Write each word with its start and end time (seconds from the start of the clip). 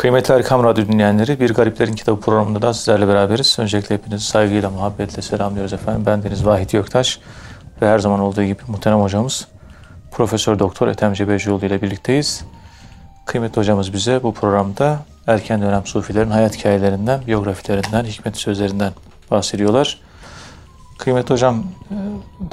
Kıymetli 0.00 0.34
Erkam 0.34 0.64
Radyo 0.64 0.86
dinleyenleri, 0.86 1.40
Bir 1.40 1.54
Gariplerin 1.54 1.92
Kitabı 1.92 2.20
programında 2.20 2.62
da 2.62 2.74
sizlerle 2.74 3.08
beraberiz. 3.08 3.56
Öncelikle 3.58 3.94
hepinizi 3.94 4.26
saygıyla, 4.26 4.70
muhabbetle 4.70 5.22
selamlıyoruz 5.22 5.72
efendim. 5.72 6.02
Ben 6.06 6.22
Deniz 6.22 6.46
Vahit 6.46 6.72
Göktaş 6.72 7.18
ve 7.82 7.88
her 7.88 7.98
zaman 7.98 8.20
olduğu 8.20 8.42
gibi 8.42 8.62
muhterem 8.68 9.00
hocamız 9.00 9.48
Profesör 10.10 10.58
Doktor 10.58 10.88
Ethem 10.88 11.12
Cebecioğlu 11.12 11.66
ile 11.66 11.82
birlikteyiz. 11.82 12.44
Kıymetli 13.26 13.60
hocamız 13.60 13.92
bize 13.92 14.22
bu 14.22 14.34
programda 14.34 14.98
erken 15.26 15.62
dönem 15.62 15.86
sufilerin 15.86 16.30
hayat 16.30 16.56
hikayelerinden, 16.56 17.26
biyografilerinden, 17.26 18.04
hikmet 18.04 18.36
sözlerinden 18.36 18.92
bahsediyorlar. 19.30 19.98
Kıymetli 20.98 21.32
hocam, 21.32 21.64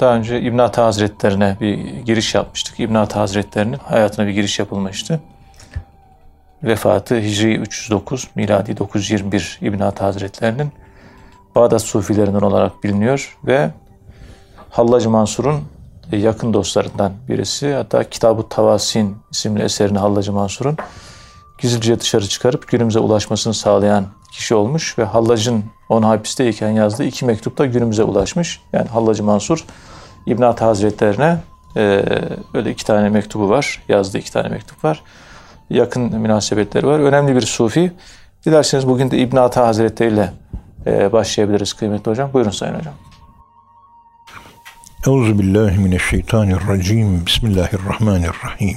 daha 0.00 0.14
önce 0.14 0.40
İbn 0.40 0.58
Ata 0.58 0.84
Hazretlerine 0.84 1.56
bir 1.60 1.78
giriş 1.78 2.34
yapmıştık. 2.34 2.80
İbn 2.80 2.94
Ata 2.94 3.20
Hazretlerinin 3.20 3.78
hayatına 3.84 4.26
bir 4.26 4.32
giriş 4.32 4.58
yapılmıştı. 4.58 5.20
Vefatı 6.62 7.20
Hicri 7.20 7.56
309, 7.56 8.28
miladi 8.34 8.76
921 8.76 9.58
İbn 9.62 9.80
Ata 9.80 10.06
Hazretlerinin 10.06 10.72
Bağdat 11.54 11.82
Sufilerinden 11.82 12.40
olarak 12.40 12.84
biliniyor 12.84 13.38
ve 13.46 13.70
Hallacı 14.70 15.10
Mansur'un 15.10 15.60
yakın 16.12 16.52
dostlarından 16.52 17.12
birisi. 17.28 17.74
Hatta 17.74 18.04
Kitab-ı 18.04 18.48
Tavasin 18.48 19.16
isimli 19.30 19.62
eserini 19.62 19.98
Hallacı 19.98 20.32
Mansur'un 20.32 20.76
gizlice 21.58 22.00
dışarı 22.00 22.28
çıkarıp 22.28 22.68
günümüze 22.68 22.98
ulaşmasını 22.98 23.54
sağlayan 23.54 24.06
kişi 24.32 24.54
olmuş 24.54 24.98
ve 24.98 25.04
Hallac'ın 25.04 25.64
onu 25.88 26.08
hapisteyken 26.08 26.70
yazdığı 26.70 27.04
iki 27.04 27.24
mektup 27.24 27.58
da 27.58 27.66
günümüze 27.66 28.02
ulaşmış. 28.02 28.60
Yani 28.72 28.88
Hallacı 28.88 29.24
Mansur 29.24 29.64
İbn 30.26 30.42
Ata 30.42 30.66
Hazretlerine 30.66 31.38
e, 31.76 32.04
öyle 32.54 32.70
iki 32.70 32.84
tane 32.84 33.08
mektubu 33.08 33.48
var. 33.48 33.82
Yazdığı 33.88 34.18
iki 34.18 34.32
tane 34.32 34.48
mektup 34.48 34.84
var. 34.84 35.02
Yakın 35.70 36.20
münasebetleri 36.20 36.86
var. 36.86 36.98
Önemli 36.98 37.36
bir 37.36 37.40
sufi. 37.40 37.92
Dilerseniz 38.46 38.88
bugün 38.88 39.10
de 39.10 39.18
İbn 39.18 39.36
Ata 39.36 39.66
Hazretleri 39.66 40.12
ile 40.12 40.32
e, 40.86 41.12
başlayabiliriz 41.12 41.72
kıymetli 41.72 42.10
hocam. 42.10 42.32
Buyurun 42.32 42.50
Sayın 42.50 42.74
Hocam. 42.74 42.94
Euzu 45.06 45.38
billahi 45.38 45.78
mineşşeytanirracim. 45.78 47.26
Bismillahirrahmanirrahim. 47.26 48.76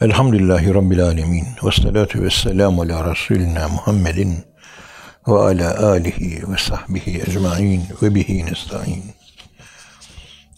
Elhamdülillahi 0.00 0.74
Rabbil 0.74 1.02
alemin. 1.04 1.46
Ve 1.64 1.70
salatu 1.82 2.22
ve 2.22 2.30
selamu 2.30 2.82
ala 2.82 3.10
Resulina 3.10 3.68
Muhammedin 3.68 4.44
ve 5.28 5.38
ala 5.38 5.88
alihi 5.88 6.52
ve 6.52 6.56
sahbihi 6.58 7.22
ecmain 7.22 7.82
ve 8.02 8.14
bihi 8.14 8.46
nesta'in. 8.46 9.04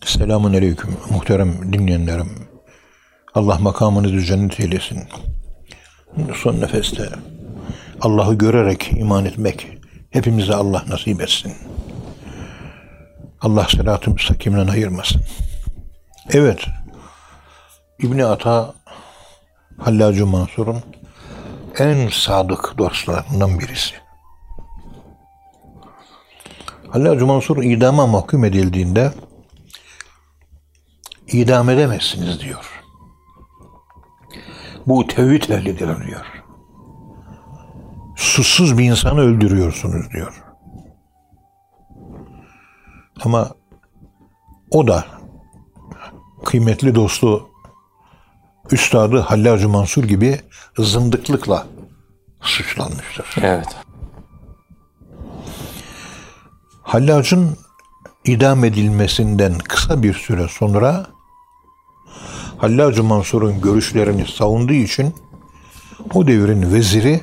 Selamun 0.04 0.54
aleyküm 0.54 0.96
muhterem 1.10 1.72
dinleyenlerim. 1.72 2.55
Allah 3.36 3.58
makamınızı 3.58 4.20
cennet 4.20 4.60
eylesin. 4.60 5.08
Son 6.34 6.60
nefeste 6.60 7.08
Allah'ı 8.00 8.34
görerek 8.34 8.92
iman 8.92 9.24
etmek 9.24 9.68
hepimize 10.10 10.54
Allah 10.54 10.84
nasip 10.88 11.20
etsin. 11.20 11.52
Allah 13.40 13.66
sırat-ı 13.68 14.10
müstakimden 14.10 14.66
ayırmasın. 14.66 15.22
Evet, 16.30 16.64
İbni 17.98 18.24
Ata 18.24 18.74
Hallacı 19.78 20.26
Mansur'un 20.26 20.82
en 21.78 22.08
sadık 22.08 22.74
dostlarından 22.78 23.60
birisi. 23.60 23.94
Hallacı 26.90 27.26
Mansur 27.26 27.62
idama 27.62 28.06
mahkum 28.06 28.44
edildiğinde 28.44 29.12
idam 31.28 31.70
edemezsiniz 31.70 32.40
diyor. 32.40 32.75
Bu 34.86 35.06
tevhid 35.06 35.48
ehlidir 35.48 36.06
diyor. 36.06 36.26
Susuz 38.16 38.78
bir 38.78 38.84
insanı 38.84 39.20
öldürüyorsunuz 39.20 40.10
diyor. 40.12 40.42
Ama 43.24 43.50
o 44.70 44.86
da 44.86 45.04
kıymetli 46.44 46.94
dostu 46.94 47.48
Üstadı 48.70 49.18
Hallacı 49.18 49.68
Mansur 49.68 50.04
gibi 50.04 50.40
zındıklıkla 50.78 51.66
suçlanmıştır. 52.40 53.34
Evet. 53.42 53.76
Hallacın 56.82 57.56
idam 58.24 58.64
edilmesinden 58.64 59.58
kısa 59.58 60.02
bir 60.02 60.14
süre 60.14 60.48
sonra 60.48 61.06
Hallacı 62.58 63.04
Mansur'un 63.04 63.60
görüşlerini 63.60 64.26
savunduğu 64.26 64.72
için 64.72 65.14
o 66.14 66.26
devrin 66.26 66.72
veziri 66.72 67.20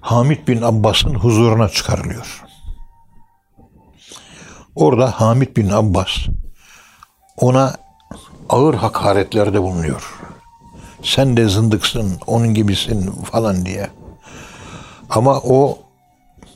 Hamid 0.00 0.48
bin 0.48 0.62
Abbas'ın 0.62 1.14
huzuruna 1.14 1.68
çıkarılıyor. 1.68 2.42
Orada 4.74 5.10
Hamid 5.10 5.56
bin 5.56 5.70
Abbas 5.70 6.10
ona 7.36 7.76
ağır 8.48 8.74
hakaretlerde 8.74 9.62
bulunuyor. 9.62 10.14
Sen 11.02 11.36
de 11.36 11.48
zındıksın, 11.48 12.12
onun 12.26 12.54
gibisin 12.54 13.10
falan 13.10 13.66
diye. 13.66 13.90
Ama 15.10 15.40
o 15.40 15.78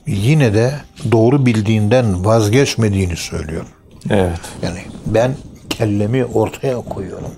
yine 0.07 0.55
de 0.55 0.75
doğru 1.13 1.47
bildiğinden 1.47 2.25
vazgeçmediğini 2.25 3.17
söylüyor. 3.17 3.67
Evet. 4.11 4.41
Yani 4.63 4.81
ben 5.07 5.37
kellemi 5.71 6.25
ortaya 6.25 6.81
koyuyorum. 6.81 7.31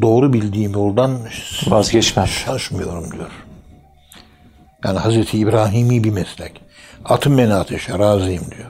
Doğru 0.00 0.32
bildiğim 0.32 0.72
yoldan 0.72 1.18
Vazgeçmem. 1.66 2.26
şaşmıyorum 2.26 3.12
diyor. 3.12 3.30
Yani 4.84 4.98
Hazreti 4.98 5.38
İbrahim'i 5.38 6.04
bir 6.04 6.10
meslek. 6.10 6.60
Atın 7.04 7.38
beni 7.38 7.54
ateşe 7.54 7.98
razıyım 7.98 8.44
diyor. 8.50 8.68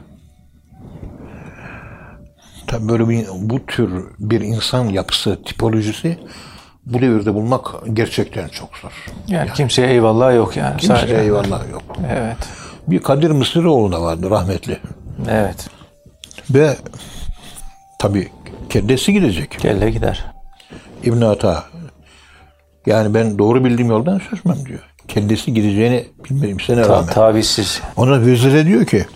Tabii 2.67 2.89
böyle 2.89 3.09
bir 3.09 3.27
bu 3.41 3.67
tür 3.67 4.05
bir 4.19 4.41
insan 4.41 4.85
yapısı, 4.89 5.43
tipolojisi 5.45 6.19
bu 6.87 7.01
devirde 7.01 7.35
bulmak 7.35 7.67
gerçekten 7.93 8.49
çok 8.49 8.77
zor. 8.77 8.93
Yani, 9.29 9.53
kimseye 9.53 9.89
eyvallah 9.89 10.35
yok 10.35 10.57
yani. 10.57 10.77
Kimseye 10.77 10.99
Sadece. 11.01 11.17
eyvallah 11.17 11.71
yok. 11.71 11.83
Evet. 12.13 12.37
Bir 12.89 12.99
Kadir 13.03 13.31
Mısıroğlu 13.31 13.93
da 13.93 14.03
vardı 14.03 14.31
rahmetli. 14.31 14.79
Evet. 15.31 15.69
Ve 16.51 16.77
tabii 17.99 18.29
kendisi 18.71 19.13
gidecek. 19.13 19.51
Kelle 19.51 19.91
gider. 19.91 20.32
İbn 21.03 21.21
Ata 21.23 21.65
yani 22.87 23.15
ben 23.15 23.39
doğru 23.39 23.65
bildiğim 23.65 23.91
yoldan 23.91 24.19
şaşmam 24.31 24.67
diyor. 24.67 24.81
Kendisi 25.09 25.55
gideceğini 25.55 26.07
bilmemesine 26.25 26.83
Ta- 26.83 26.89
rağmen. 26.89 27.07
tavizsiz. 27.15 27.81
Ona 27.97 28.27
vezire 28.27 28.67
diyor 28.67 28.87
ki 28.87 29.07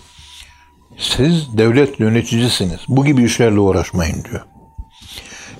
siz 0.97 1.57
devlet 1.57 1.99
yöneticisiniz. 1.99 2.79
Bu 2.87 3.05
gibi 3.05 3.23
işlerle 3.23 3.59
uğraşmayın 3.59 4.23
diyor. 4.23 4.41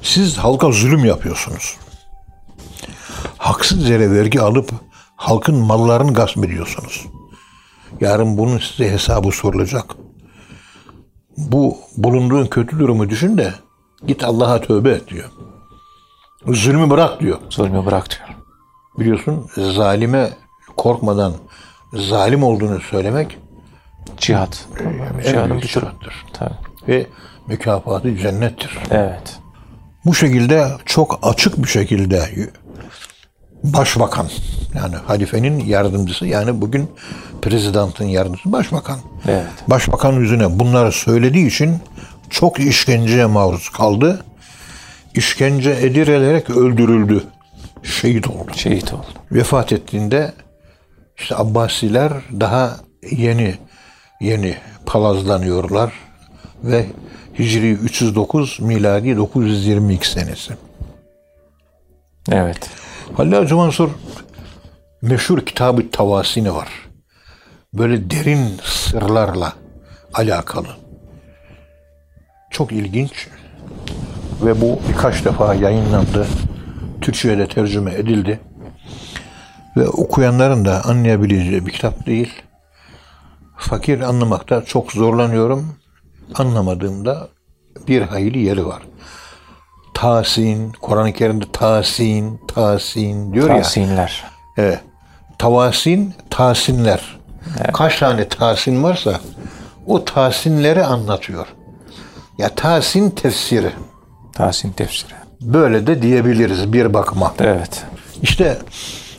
Siz 0.02 0.38
halka 0.38 0.72
zulüm 0.72 1.06
yapıyorsunuz. 1.06 1.78
Haksız 3.38 3.90
yere 3.90 4.12
vergi 4.12 4.42
alıp 4.42 4.72
halkın 5.16 5.56
mallarını 5.56 6.14
gasp 6.14 6.38
ediyorsunuz. 6.46 7.06
Yarın 8.02 8.38
bunun 8.38 8.58
size 8.58 8.92
hesabı 8.92 9.32
sorulacak. 9.32 9.86
Bu 11.38 11.78
bulunduğun 11.98 12.46
kötü 12.48 12.80
durumu 12.80 13.10
düşün 13.10 13.38
de 13.38 13.54
git 14.08 14.24
Allah'a 14.24 14.62
tövbe 14.62 14.90
et 14.92 15.08
diyor. 15.08 15.30
Zulmü 16.48 16.90
bırak 16.90 17.20
diyor. 17.20 17.38
Zulmü 17.50 17.86
bırak 17.86 18.10
diyor. 18.10 18.30
Biliyorsun 19.00 19.50
zalime 19.58 20.30
korkmadan 20.78 21.34
zalim 21.94 22.44
olduğunu 22.44 22.82
söylemek 22.82 23.38
Cihat. 24.18 24.66
en 25.20 25.24
Cihadın 25.24 25.58
bir 25.62 25.68
cihattır. 25.68 26.26
Tabii. 26.34 26.54
Ve 26.88 27.08
mükafatı 27.48 28.18
cennettir. 28.18 28.78
Evet. 28.92 29.40
Bu 30.06 30.16
şekilde 30.16 30.68
çok 30.86 31.20
açık 31.22 31.58
bir 31.58 31.68
şekilde 31.68 32.30
başbakan 33.64 34.28
yani 34.76 34.96
halifenin 34.96 35.60
yardımcısı 35.60 36.26
yani 36.28 36.62
bugün 36.62 36.92
prezidantin 37.42 38.06
yardımcısı 38.06 38.52
başbakan. 38.52 39.00
Evet. 39.28 39.48
Başbakan 39.68 40.14
yüzüne 40.14 40.60
bunları 40.60 40.92
söylediği 40.92 41.48
için 41.48 41.78
çok 42.30 42.60
işkenceye 42.60 43.26
maruz 43.26 43.70
kaldı. 43.70 44.26
İşkence 45.18 45.70
edilerek 45.72 46.50
öldürüldü. 46.50 47.24
Şehit 47.84 48.28
oldu. 48.28 48.52
Şehit 48.56 48.94
oldu. 48.94 49.06
Vefat 49.32 49.74
ettiğinde 49.74 50.34
işte 51.18 51.36
Abbasiler 51.36 52.14
daha 52.40 52.78
yeni 53.12 53.56
yeni 54.22 54.56
palazlanıyorlar 54.86 55.94
ve 56.64 56.86
Hicri 57.40 57.72
309 57.72 58.60
miladi 58.60 59.18
922 59.18 60.10
senesi. 60.10 60.54
Evet. 62.32 62.70
Hallacı 63.18 63.56
Mansur 63.56 63.90
meşhur 65.02 65.46
kitabı 65.46 65.92
Tavasini 65.92 66.56
var. 66.56 66.70
Böyle 67.74 68.12
derin 68.12 68.60
sırlarla 68.64 69.54
alakalı. 70.14 70.68
Çok 72.52 72.72
ilginç 72.72 73.28
ve 74.42 74.62
bu 74.62 74.80
birkaç 74.90 75.26
defa 75.26 75.54
yayınlandı. 75.54 76.28
Türkçe'ye 77.02 77.38
de 77.38 77.48
tercüme 77.48 77.94
edildi. 77.94 78.40
Ve 79.78 79.88
okuyanların 79.88 80.66
da 80.66 80.86
anlayabileceği 80.86 81.66
bir 81.66 81.72
kitap 81.72 82.06
değil. 82.06 82.34
Fakir 83.58 84.02
anlamakta 84.02 84.66
çok 84.66 84.92
zorlanıyorum. 84.92 85.76
Anlamadığımda 86.36 87.28
bir 87.88 88.02
hayli 88.02 88.40
yeri 88.40 88.66
var. 88.66 88.82
Tahsin, 89.94 90.72
Kur'an-ı 90.72 91.14
Kerim'de 91.14 91.46
tahsin, 91.54 92.42
tahsin 92.48 93.34
diyor 93.34 93.50
ya. 93.50 93.56
Tahsinler. 93.62 94.24
Evet. 94.58 94.80
Tavasin, 95.38 96.14
tahsinler. 96.30 97.18
Kaç 97.74 98.00
tane 98.00 98.28
tahsin 98.28 98.84
varsa 98.84 99.20
o 99.86 100.06
tahsinleri 100.06 100.84
anlatıyor. 100.84 101.48
Ya 102.38 102.50
tahsin 102.50 103.10
tefsiri. 103.10 103.72
Tahsin 104.38 104.72
tefsiri. 104.72 105.14
Böyle 105.42 105.88
de 105.88 106.02
diyebiliriz 106.02 106.74
bir 106.74 106.94
bakıma. 106.94 107.34
Evet. 107.40 107.86
İşte 108.22 108.58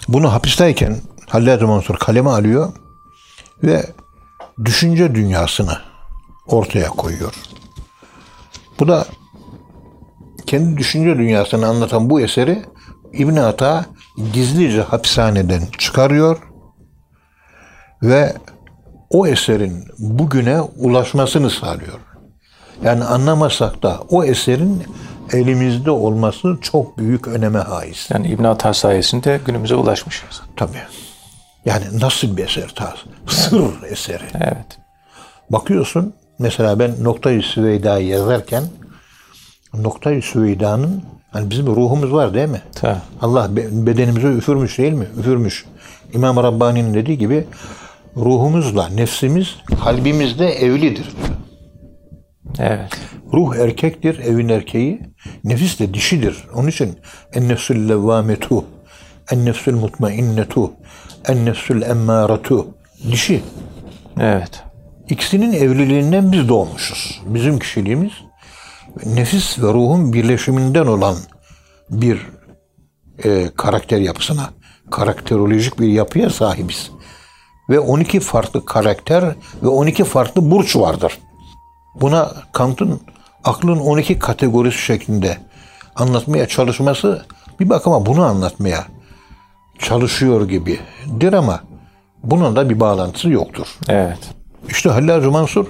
bunu 0.09 0.33
hapisteyken 0.33 0.97
Hallaj 1.29 1.63
Mansur 1.63 1.97
kaleme 1.97 2.31
alıyor 2.31 2.73
ve 3.63 3.87
düşünce 4.65 5.15
dünyasını 5.15 5.79
ortaya 6.47 6.89
koyuyor. 6.89 7.35
Bu 8.81 8.89
da 8.89 9.07
kendi 10.47 10.77
düşünce 10.77 11.19
dünyasını 11.19 11.67
anlatan 11.67 12.11
bu 12.11 12.21
eseri 12.21 12.65
İbn 13.13 13.37
Ata 13.37 13.85
gizlice 14.33 14.83
hapishaneden 14.83 15.63
çıkarıyor 15.79 16.39
ve 18.03 18.35
o 19.11 19.27
eserin 19.27 19.85
bugüne 19.99 20.61
ulaşmasını 20.61 21.51
sağlıyor. 21.51 21.99
Yani 22.85 23.05
anlamasak 23.05 23.83
da 23.83 24.01
o 24.11 24.25
eserin 24.25 24.83
elimizde 25.33 25.91
olması 25.91 26.59
çok 26.63 26.99
büyük 26.99 27.29
öneme 27.29 27.59
haiz. 27.59 28.09
Yani 28.13 28.29
İbn 28.29 28.45
Atar 28.45 28.73
sayesinde 28.73 29.41
günümüze 29.47 29.75
ulaşmışız. 29.75 30.43
Tabii. 30.57 30.79
Yani 31.65 31.85
nasıl 32.01 32.37
bir 32.37 32.45
eser 32.45 32.73
ta? 32.75 32.95
Sır 33.27 33.83
eseri. 33.91 34.23
Evet. 34.35 34.79
Bakıyorsun 35.51 36.15
mesela 36.39 36.79
ben 36.79 37.05
Noktayı 37.05 37.43
Süveyda'yı 37.43 38.07
yazarken 38.07 38.63
Noktayı 39.75 40.23
Süveyda'nın 40.23 41.03
hani 41.33 41.51
bizim 41.51 41.67
ruhumuz 41.67 42.13
var 42.13 42.35
değil 42.35 42.49
mi? 42.49 42.63
Ta. 42.75 43.03
Allah 43.23 43.57
be- 43.57 43.69
bedenimize 43.87 44.29
üfürmüş 44.29 44.79
değil 44.79 44.93
mi? 44.93 45.07
Üfürmüş. 45.21 45.65
İmam 46.13 46.37
Rabbani'nin 46.37 46.95
dediği 46.95 47.19
gibi 47.19 47.47
ruhumuzla 48.17 48.89
nefsimiz 48.89 49.57
kalbimizde 49.85 50.47
evlidir. 50.49 51.05
diyor. 51.05 51.38
Evet. 52.59 52.93
Ruh 53.33 53.57
erkektir, 53.57 54.19
evin 54.19 54.49
erkeği. 54.49 55.01
Nefis 55.45 55.81
de 55.81 55.95
dişidir. 55.95 56.45
Onun 56.55 56.69
için 56.69 56.99
en 57.33 57.49
nefsül 57.49 57.89
levvametu, 57.89 58.65
en 59.33 59.45
nefsül 59.45 59.75
mutmainnetu, 59.75 60.73
en 61.29 61.45
nefsül 61.45 61.83
emmâretu. 61.83 62.69
Dişi. 63.11 63.43
Evet. 64.21 64.63
İkisinin 65.09 65.53
evliliğinden 65.53 66.33
biz 66.33 66.49
doğmuşuz. 66.49 67.23
Bizim 67.27 67.59
kişiliğimiz 67.59 68.13
nefis 69.07 69.59
ve 69.59 69.73
ruhun 69.73 70.13
birleşiminden 70.13 70.87
olan 70.87 71.17
bir 71.91 72.27
e, 73.25 73.51
karakter 73.57 73.99
yapısına, 73.99 74.51
karakterolojik 74.91 75.81
bir 75.81 75.89
yapıya 75.89 76.31
sahibiz. 76.31 76.91
Ve 77.71 77.81
12 77.81 78.21
farklı 78.21 78.65
karakter 78.65 79.35
ve 79.63 79.69
12 79.69 80.05
farklı 80.05 80.51
burç 80.51 80.77
vardır. 80.77 81.19
Buna 81.95 82.33
Kant'ın 82.53 83.01
aklın 83.45 83.79
12 83.79 84.19
kategorisi 84.19 84.79
şeklinde 84.79 85.39
anlatmaya 85.97 86.49
çalışması 86.49 87.27
bir 87.61 87.69
bakıma 87.69 88.07
bunu 88.07 88.25
anlatmaya 88.25 88.85
çalışıyor 89.79 90.49
gibidir 90.49 91.33
ama 91.33 91.61
bunun 92.23 92.57
da 92.57 92.71
bir 92.71 92.81
bağlantısı 92.81 93.31
yoktur. 93.31 93.67
Evet. 93.89 94.19
İşte 94.69 94.91
Hallaj 94.91 95.27
Mansur 95.27 95.67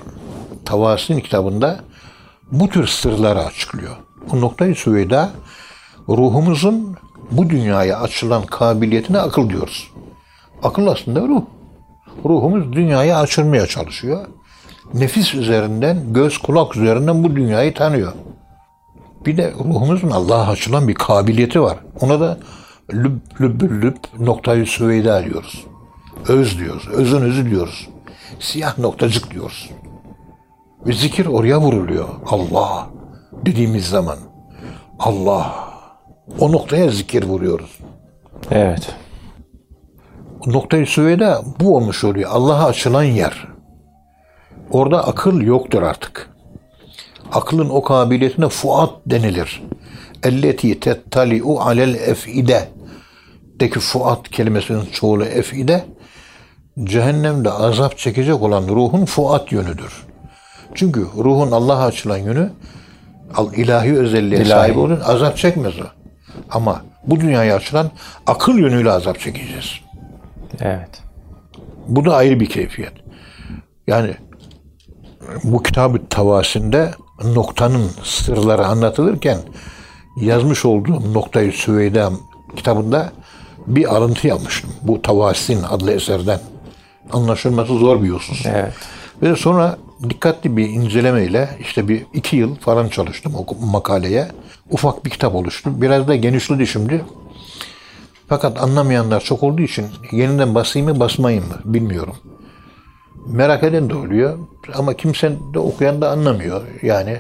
Tavasin 0.64 1.20
kitabında 1.20 1.80
bu 2.52 2.68
tür 2.68 2.86
sırları 2.86 3.44
açıklıyor. 3.44 3.96
Bu 4.32 4.40
noktayı 4.40 4.74
Süveyda 4.74 5.30
ruhumuzun 6.08 6.96
bu 7.30 7.50
dünyaya 7.50 8.00
açılan 8.00 8.46
kabiliyetine 8.46 9.18
akıl 9.18 9.50
diyoruz. 9.50 9.90
Akıl 10.62 10.86
aslında 10.86 11.20
ruh. 11.20 11.42
Ruhumuz 12.24 12.72
dünyaya 12.72 13.20
açılmaya 13.20 13.66
çalışıyor. 13.66 14.26
Nefis 14.94 15.34
üzerinden, 15.34 16.12
göz 16.12 16.38
kulak 16.38 16.76
üzerinden 16.76 17.24
bu 17.24 17.36
dünyayı 17.36 17.74
tanıyor. 17.74 18.12
Bir 19.26 19.36
de 19.36 19.52
ruhumuzun 19.52 20.10
Allah'a 20.10 20.50
açılan 20.50 20.88
bir 20.88 20.94
kabiliyeti 20.94 21.62
var. 21.62 21.78
Ona 22.00 22.20
da 22.20 22.38
lüb, 22.92 23.18
lübbül 23.40 23.82
lüb 23.82 23.96
noktayı 24.18 24.66
süveyda 24.66 25.24
diyoruz. 25.24 25.66
Öz 26.28 26.58
diyoruz. 26.58 26.88
Özün 26.88 27.20
özü 27.20 27.50
diyoruz. 27.50 27.88
Siyah 28.40 28.78
noktacık 28.78 29.30
diyoruz. 29.30 29.70
Ve 30.86 30.92
zikir 30.92 31.26
oraya 31.26 31.60
vuruluyor. 31.60 32.08
Allah 32.26 32.86
dediğimiz 33.46 33.88
zaman. 33.88 34.18
Allah. 34.98 35.68
O 36.38 36.52
noktaya 36.52 36.90
zikir 36.90 37.24
vuruyoruz. 37.24 37.78
Evet. 38.50 38.94
Noktayı 40.46 40.86
süveyda 40.86 41.42
bu 41.60 41.76
olmuş 41.76 42.04
oluyor. 42.04 42.30
Allah'a 42.32 42.66
açılan 42.66 43.02
yer. 43.02 43.57
Orada 44.70 45.06
akıl 45.06 45.40
yoktur 45.40 45.82
artık. 45.82 46.30
Aklın 47.32 47.68
o 47.68 47.82
kabiliyetine 47.82 48.48
fuat 48.48 48.90
denilir. 49.06 49.62
Elleti 50.22 50.80
tettali'u 50.80 51.60
alel 51.60 51.94
ef'ide. 51.94 52.68
Deki 53.60 53.80
fuat 53.80 54.28
kelimesinin 54.30 54.86
çoğulu 54.92 55.24
ef'ide. 55.24 55.84
Cehennemde 56.84 57.50
azap 57.50 57.98
çekecek 57.98 58.42
olan 58.42 58.68
ruhun 58.68 59.04
fuat 59.04 59.52
yönüdür. 59.52 60.06
Çünkü 60.74 61.00
ruhun 61.00 61.50
Allah'a 61.52 61.86
açılan 61.86 62.18
yönü 62.18 62.50
ilahi 63.56 63.98
özelliğe 63.98 64.40
İlahi. 64.40 64.48
sahip 64.48 64.76
olun 64.76 65.00
azap 65.04 65.36
çekmez 65.36 65.74
o. 65.80 65.84
Ama 66.50 66.82
bu 67.06 67.20
dünyaya 67.20 67.56
açılan 67.56 67.90
akıl 68.26 68.58
yönüyle 68.58 68.90
azap 68.90 69.20
çekeceğiz. 69.20 69.72
Evet. 70.60 71.02
Bu 71.88 72.04
da 72.04 72.16
ayrı 72.16 72.40
bir 72.40 72.48
keyfiyet. 72.48 72.92
Yani 73.86 74.14
bu 75.44 75.62
kitabı 75.62 76.08
tavasinde 76.10 76.90
noktanın 77.24 77.90
sırları 78.04 78.66
anlatılırken 78.66 79.38
yazmış 80.16 80.64
olduğum 80.64 81.14
Noktayı 81.14 81.52
Süveyda 81.52 82.12
kitabında 82.56 83.12
bir 83.66 83.96
alıntı 83.96 84.26
yapmıştım. 84.26 84.70
Bu 84.82 85.02
Tavasin 85.02 85.62
adlı 85.62 85.92
eserden. 85.92 86.40
Anlaşılması 87.12 87.74
zor 87.74 88.02
bir 88.02 88.08
husus. 88.08 88.46
Evet. 88.46 88.72
Ve 89.22 89.36
sonra 89.36 89.76
dikkatli 90.10 90.56
bir 90.56 90.68
incelemeyle 90.68 91.48
işte 91.60 91.88
bir 91.88 92.06
iki 92.14 92.36
yıl 92.36 92.54
falan 92.54 92.88
çalıştım 92.88 93.34
o 93.34 93.66
makaleye. 93.66 94.28
Ufak 94.70 95.04
bir 95.04 95.10
kitap 95.10 95.34
oluştu. 95.34 95.82
Biraz 95.82 96.08
da 96.08 96.16
genişledi 96.16 96.66
şimdi. 96.66 97.04
Fakat 98.28 98.62
anlamayanlar 98.62 99.20
çok 99.20 99.42
olduğu 99.42 99.62
için 99.62 99.86
yeniden 100.12 100.54
basayım 100.54 100.88
mı 100.88 101.00
basmayayım 101.00 101.48
mı 101.48 101.60
bilmiyorum. 101.64 102.16
Merak 103.26 103.64
eden 103.64 103.90
de 103.90 103.94
oluyor 103.94 104.38
ama 104.74 104.94
kimse 104.94 105.36
de 105.54 105.58
okuyan 105.58 106.00
da 106.00 106.10
anlamıyor. 106.10 106.62
Yani 106.82 107.18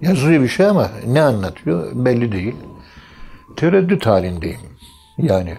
yazıyor 0.00 0.42
bir 0.42 0.48
şey 0.48 0.66
ama 0.66 0.90
ne 1.06 1.22
anlatıyor 1.22 1.90
belli 1.94 2.32
değil. 2.32 2.54
Tereddüt 3.56 4.06
halindeyim. 4.06 4.60
Yani 5.18 5.58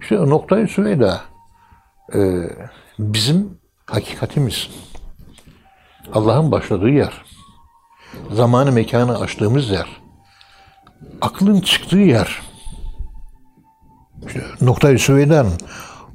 işte 0.00 0.16
noktayı 0.16 0.68
Süveyda 0.68 1.20
e, 2.14 2.20
bizim 2.98 3.58
hakikatimiz. 3.86 4.70
Allah'ın 6.12 6.52
başladığı 6.52 6.90
yer. 6.90 7.24
Zamanı 8.30 8.72
mekanı 8.72 9.18
açtığımız 9.18 9.70
yer. 9.70 9.86
Aklın 11.20 11.60
çıktığı 11.60 11.98
yer. 11.98 12.42
İşte 14.26 14.40
Noktayı 14.60 14.98
Süveyda'nın 14.98 15.52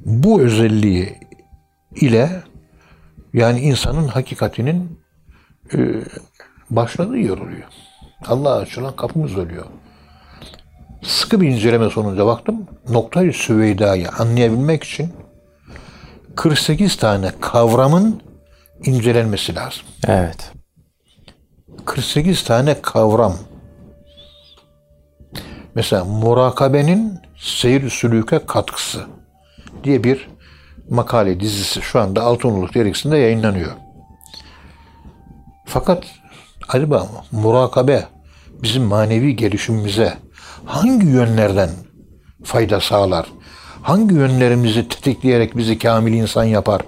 bu 0.04 0.40
özelliği 0.40 1.18
ile 1.94 2.42
yani 3.32 3.60
insanın 3.60 4.08
hakikatinin 4.08 5.00
e, 5.74 5.78
başladığı 6.70 7.18
yer 7.18 7.38
oluyor. 7.38 7.68
Allah'a 8.26 8.58
açılan 8.58 8.96
kapımız 8.96 9.38
oluyor. 9.38 9.64
Sıkı 11.02 11.40
bir 11.40 11.48
inceleme 11.48 11.90
sonucu 11.90 12.26
baktım. 12.26 12.66
Noktayı 12.88 13.32
Süveyda'yı 13.32 14.08
anlayabilmek 14.08 14.84
için 14.84 15.12
48 16.36 16.96
tane 16.96 17.32
kavramın 17.40 18.22
incelenmesi 18.84 19.54
lazım. 19.54 19.82
Evet. 20.06 20.52
48 21.84 22.44
tane 22.44 22.82
kavram. 22.82 23.36
Mesela 25.74 26.04
murakabenin 26.04 27.18
seyir 27.38 27.90
sülüke 27.90 28.46
katkısı 28.46 29.06
diye 29.84 30.04
bir 30.04 30.28
makale 30.90 31.40
dizisi 31.40 31.82
şu 31.82 32.00
anda 32.00 32.22
Altınoluk 32.22 32.74
dergisinde 32.74 33.16
yayınlanıyor. 33.16 33.72
Fakat 35.64 36.04
acaba 36.68 37.08
murakabe 37.32 38.04
bizim 38.62 38.82
manevi 38.82 39.36
gelişimimize 39.36 40.14
hangi 40.64 41.06
yönlerden 41.06 41.70
fayda 42.44 42.80
sağlar? 42.80 43.26
hangi 43.82 44.14
yönlerimizi 44.14 44.88
tetikleyerek 44.88 45.56
bizi 45.56 45.78
kamil 45.78 46.12
insan 46.12 46.44
yapar? 46.44 46.82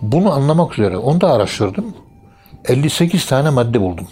Bunu 0.00 0.32
anlamak 0.32 0.78
üzere 0.78 0.96
onu 0.96 1.20
da 1.20 1.32
araştırdım. 1.32 1.94
58 2.64 3.26
tane 3.26 3.50
madde 3.50 3.80
buldum. 3.80 4.08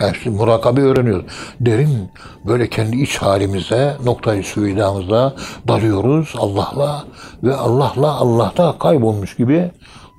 Yani 0.00 0.16
şimdi 0.22 0.36
murakabe 0.36 0.80
öğreniyoruz. 0.80 1.26
Derin 1.60 2.10
böyle 2.46 2.68
kendi 2.68 2.96
iç 2.96 3.18
halimize, 3.18 3.96
noktayı 4.04 4.44
süvidamıza 4.44 5.34
dalıyoruz 5.68 6.34
Allah'la 6.38 7.04
ve 7.42 7.54
Allah'la 7.54 8.14
Allah'ta 8.14 8.78
kaybolmuş 8.78 9.36
gibi 9.36 9.70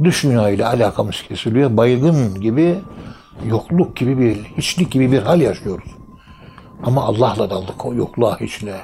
dış 0.04 0.24
dünya 0.24 0.50
ile 0.50 0.66
alakamız 0.66 1.24
kesiliyor. 1.28 1.78
Baygın 1.78 2.42
gibi, 2.42 2.76
yokluk 3.46 3.98
gibi 3.98 4.20
bir, 4.20 4.36
hiçlik 4.58 4.92
gibi 4.92 5.12
bir 5.12 5.22
hal 5.22 5.42
yaşıyoruz. 5.42 5.90
Ama 6.84 7.04
Allah'la 7.04 7.50
daldık 7.50 7.86
o 7.86 7.94
yokluğa 7.94 8.40
hiçle. 8.40 8.76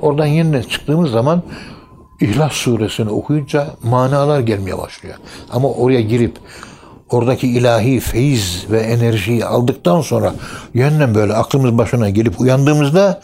Oradan 0.00 0.26
yeniden 0.26 0.62
çıktığımız 0.62 1.10
zaman 1.10 1.42
İhlas 2.20 2.52
suresini 2.52 3.10
okuyunca 3.10 3.66
manalar 3.82 4.40
gelmeye 4.40 4.78
başlıyor. 4.78 5.14
Ama 5.50 5.70
oraya 5.70 6.00
girip 6.00 6.38
oradaki 7.10 7.48
ilahi 7.48 8.00
feyiz 8.00 8.64
ve 8.70 8.80
enerjiyi 8.80 9.44
aldıktan 9.44 10.00
sonra 10.00 10.34
yeniden 10.74 11.14
böyle 11.14 11.34
aklımız 11.34 11.78
başına 11.78 12.10
gelip 12.10 12.40
uyandığımızda 12.40 13.20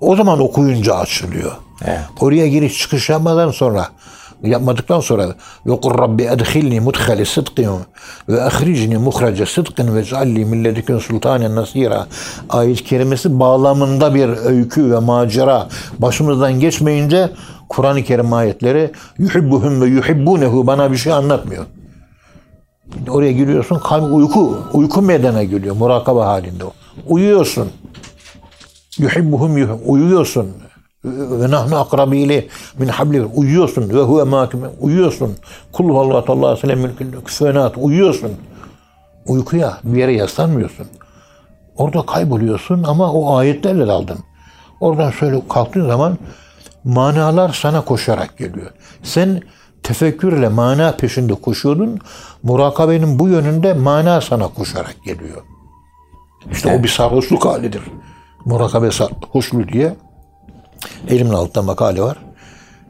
o 0.00 0.16
zaman 0.16 0.40
okuyunca 0.40 0.94
açılıyor. 0.94 1.52
Evet. 1.84 2.00
Oraya 2.20 2.48
giriş 2.48 2.78
çıkış 2.78 3.08
yapmadan 3.08 3.50
sonra 3.50 3.88
yapmadıktan 4.42 5.00
sonra 5.00 5.34
ve 5.66 5.80
kur 5.80 5.98
rabbi 5.98 6.22
edhilni 6.22 6.80
mudhale 6.80 7.24
sıdkın 7.24 7.78
ve 8.28 8.42
ahricni 8.42 8.98
muhrace 8.98 9.46
sıdkın 9.46 9.96
ve 9.96 10.04
cealli 10.04 10.44
milledikün 10.44 10.98
sultanen 10.98 11.56
nasira 11.56 12.06
ayet 12.48 12.84
kerimesi 12.84 13.40
bağlamında 13.40 14.14
bir 14.14 14.28
öykü 14.28 14.90
ve 14.90 14.98
macera 14.98 15.68
başımızdan 15.98 16.60
geçmeyince 16.60 17.30
Kur'an-ı 17.68 18.04
Kerim 18.04 18.32
ayetleri 18.32 18.90
yuhibbuhum 19.18 19.80
ve 19.80 19.86
yuhibbunehu 19.86 20.66
bana 20.66 20.92
bir 20.92 20.96
şey 20.96 21.12
anlatmıyor. 21.12 21.64
Oraya 23.08 23.32
giriyorsun 23.32 23.78
kalp 23.78 24.12
uyku, 24.12 24.58
uyku 24.72 25.02
meydana 25.02 25.42
geliyor 25.42 25.76
murakaba 25.76 26.26
halinde. 26.26 26.64
Uyuyorsun. 27.06 27.70
Yuhibbuhum 28.98 29.58
yuhib, 29.58 29.80
uyuyorsun. 29.86 30.48
Ve 31.04 31.50
nahnu 31.50 31.76
akrabili 31.76 32.48
min 32.78 32.88
habli 32.88 33.24
uyuyorsun 33.24 33.88
ve 33.88 34.00
huve 34.00 34.24
makim 34.24 34.60
uyuyorsun. 34.80 35.36
Kul 35.72 35.88
huvallahu 35.88 36.32
aleyhi 36.32 36.56
ve 36.56 36.60
sellem 36.60 37.22
küfenat 37.24 37.74
uyuyorsun. 37.76 38.32
Uykuya 39.26 39.78
bir 39.84 39.98
yere 39.98 40.12
yaslanmıyorsun. 40.12 40.86
Orada 41.76 42.06
kayboluyorsun 42.06 42.82
ama 42.82 43.12
o 43.12 43.36
ayetlerle 43.36 43.86
daldın. 43.86 44.18
Oradan 44.80 45.10
şöyle 45.10 45.48
kalktığın 45.48 45.86
zaman 45.86 46.18
manalar 46.84 47.58
sana 47.62 47.80
koşarak 47.80 48.38
geliyor. 48.38 48.70
Sen 49.02 49.42
tefekkürle 49.84 50.48
mana 50.48 50.92
peşinde 50.92 51.34
koşuyordun. 51.34 51.98
Murakabenin 52.42 53.18
bu 53.18 53.28
yönünde 53.28 53.72
mana 53.72 54.20
sana 54.20 54.48
koşarak 54.48 54.96
geliyor. 55.04 55.42
İşte 56.52 56.76
o 56.78 56.82
bir 56.82 56.88
sarhoşluk 56.88 57.44
halidir. 57.44 57.82
Murakabe 58.44 58.90
sarhoşluğu 58.90 59.68
diye 59.68 59.96
elimin 61.08 61.32
altında 61.32 61.62
makale 61.62 62.02
var. 62.02 62.16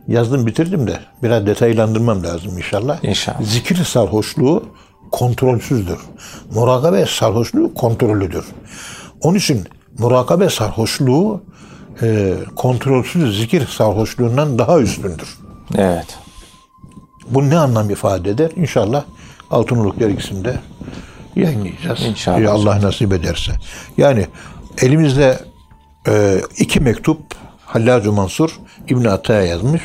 Yazdım 0.09 0.47
bitirdim 0.47 0.87
de 0.87 0.99
biraz 1.23 1.47
detaylandırmam 1.47 2.23
lazım 2.23 2.59
inşallah. 2.59 3.05
İnşallah. 3.05 3.43
Zikir 3.43 3.85
sarhoşluğu 3.85 4.65
kontrolsüzdür. 5.11 5.99
Murakabe 6.55 7.07
sarhoşluğu 7.07 7.75
kontrollüdür. 7.75 8.45
Onun 9.21 9.39
için 9.39 9.65
murakabe 9.99 10.51
sarhoşluğu 10.51 11.43
e, 12.03 12.35
kontrolsüz 12.57 13.39
zikir 13.39 13.67
sarhoşluğundan 13.67 14.59
daha 14.59 14.81
üstündür. 14.81 15.39
Evet. 15.75 16.24
Bu 17.31 17.51
ne 17.51 17.59
anlam 17.59 17.91
ifade 17.91 18.31
eder? 18.31 18.51
İnşallah 18.57 19.05
Altınoluk 19.51 20.01
dergisinde 20.01 20.61
yayınlayacağız. 21.37 22.03
İnşallah. 22.03 22.53
Allah 22.53 22.83
nasip 22.83 23.13
ederse. 23.13 23.53
Yani 23.97 24.27
elimizde 24.83 25.39
e, 26.09 26.41
iki 26.59 26.81
mektup 26.81 27.21
Hallacı 27.67 28.13
Mansur 28.13 28.61
İbn 28.89 29.05
Ata'ya 29.05 29.43
yazmış. 29.43 29.83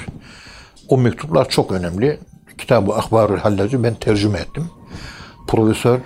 O 0.88 0.98
mektuplar 0.98 1.50
çok 1.50 1.72
önemli. 1.72 2.20
Kitabı 2.58 2.94
Ahbarül 2.94 3.38
Hallacı 3.38 3.84
ben 3.84 3.94
tercüme 3.94 4.40
ettim. 4.40 4.70
Profesör 5.48 6.00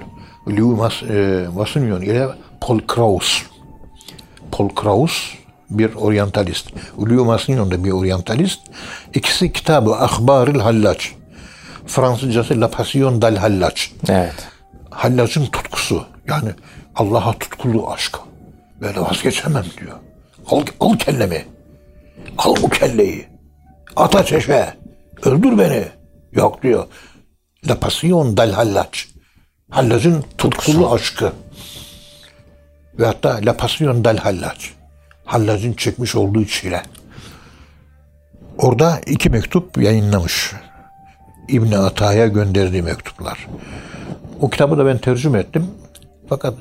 Louis 0.47 0.77
Mas, 0.77 1.03
e, 1.03 2.05
ile 2.05 2.29
Paul 2.61 2.79
Kraus. 2.79 3.43
Paul 4.51 4.69
Kraus 4.69 5.33
bir 5.69 5.95
oryantalist. 5.95 6.69
Louis 6.99 7.25
Massignon 7.25 7.71
da 7.71 7.83
bir 7.83 7.91
oryantalist. 7.91 8.59
İkisi 9.13 9.53
kitabı 9.53 9.95
Ahbarül 9.95 10.59
Hallac. 10.59 11.05
Fransızcası 11.87 12.61
La 12.61 12.69
Passion 12.71 13.21
del 13.21 13.37
Hallac. 13.37 13.81
Evet. 14.09 14.47
Hallacın 14.89 15.45
tutkusu. 15.45 16.05
Yani 16.27 16.49
Allah'a 16.95 17.33
tutkulu 17.33 17.91
aşk. 17.91 18.19
Böyle 18.81 19.01
vazgeçemem 19.01 19.65
diyor. 19.81 19.97
Al, 20.49 20.65
al 20.79 20.97
kellemi. 20.97 21.45
Al 22.37 22.55
bu 22.61 22.69
kelleyi. 22.69 23.27
At 23.95 24.15
ateşe. 24.15 24.73
Öldür 25.23 25.57
beni. 25.57 25.87
Yok 26.31 26.63
diyor. 26.63 26.87
La 27.69 27.79
Passion 27.79 28.37
del 28.37 28.51
Hallac. 28.51 28.99
Hallacın 29.69 30.23
tutkulu 30.37 30.93
aşkı. 30.93 31.33
Ve 32.99 33.05
hatta 33.05 33.39
La 33.45 33.57
Passion 33.57 34.05
del 34.05 34.17
Hallac. 34.17 34.65
Hallacın 35.25 35.73
çekmiş 35.73 36.15
olduğu 36.15 36.45
çile. 36.45 36.83
Orada 38.57 39.01
iki 39.05 39.29
mektup 39.29 39.77
yayınlamış. 39.77 40.53
İbn 41.47 41.71
Ata'ya 41.71 42.27
gönderdiği 42.27 42.81
mektuplar. 42.81 43.47
O 44.41 44.49
kitabı 44.49 44.77
da 44.77 44.85
ben 44.85 44.97
tercüme 44.97 45.39
ettim. 45.39 45.67
Fakat 46.29 46.53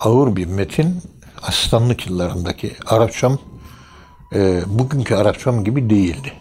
ağır 0.00 0.36
bir 0.36 0.46
metin 0.46 1.02
asistanlık 1.42 2.06
yıllarındaki 2.06 2.72
Arapçam 2.86 3.38
e, 4.34 4.62
bugünkü 4.66 5.14
Arapçam 5.14 5.64
gibi 5.64 5.90
değildi. 5.90 6.32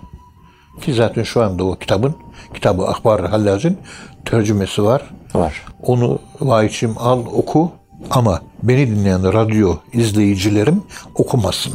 Ki 0.81 0.93
zaten 0.93 1.23
şu 1.23 1.43
anda 1.43 1.63
o 1.63 1.75
kitabın, 1.75 2.15
kitabı 2.53 2.87
Ahbar 2.87 3.29
Hallac'ın 3.29 3.77
tercümesi 4.25 4.83
var. 4.83 5.09
Var. 5.33 5.65
Onu 5.83 6.19
vahiyçim 6.41 6.95
al 6.97 7.25
oku 7.25 7.71
ama 8.09 8.41
beni 8.63 8.87
dinleyen 8.87 9.33
radyo 9.33 9.75
izleyicilerim 9.93 10.83
okumasın. 11.15 11.73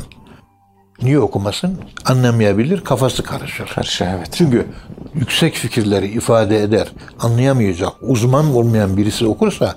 Niye 1.03 1.19
okumasın? 1.19 1.81
Anlamayabilir, 2.05 2.81
kafası 2.81 3.23
karışır. 3.23 3.67
Karşı 3.67 4.05
evet. 4.05 4.29
Çünkü 4.33 4.67
yüksek 5.15 5.55
fikirleri 5.55 6.07
ifade 6.07 6.63
eder, 6.63 6.93
anlayamayacak, 7.21 7.93
uzman 8.01 8.55
olmayan 8.55 8.97
birisi 8.97 9.27
okursa 9.27 9.75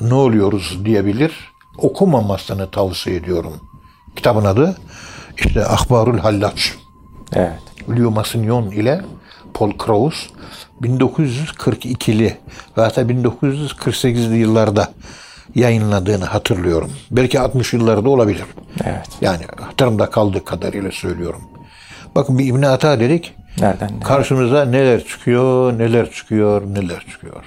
ne 0.00 0.14
oluyoruz 0.14 0.78
diyebilir. 0.84 1.32
Okumamasını 1.78 2.70
tavsiye 2.70 3.16
ediyorum. 3.16 3.52
Kitabın 4.16 4.44
adı 4.44 4.76
işte 5.36 5.66
Ahbarul 5.66 6.18
Hallaç. 6.18 6.74
Evet. 7.32 7.60
Leo 7.96 8.10
Massignon 8.10 8.70
ile 8.70 9.00
Paul 9.54 9.72
Kraus 9.72 10.26
1942'li 10.82 12.38
ve 12.78 12.82
hatta 12.82 13.02
1948'li 13.02 14.36
yıllarda 14.36 14.92
yayınladığını 15.54 16.24
hatırlıyorum. 16.24 16.90
Belki 17.10 17.40
60 17.40 17.72
yıllarda 17.72 18.10
olabilir. 18.10 18.44
Evet. 18.84 19.08
Yani 19.20 19.42
hatırımda 19.60 20.10
kaldığı 20.10 20.44
kadarıyla 20.44 20.90
söylüyorum. 20.92 21.40
Bakın 22.14 22.38
bir 22.38 22.46
İbn 22.46 22.62
Ata 22.62 23.00
dedik. 23.00 23.34
Nereden? 23.60 23.90
ne? 23.96 24.00
Karşımıza 24.00 24.64
neler 24.64 25.04
çıkıyor, 25.04 25.78
neler 25.78 26.10
çıkıyor, 26.10 26.62
neler 26.62 27.06
çıkıyor. 27.10 27.44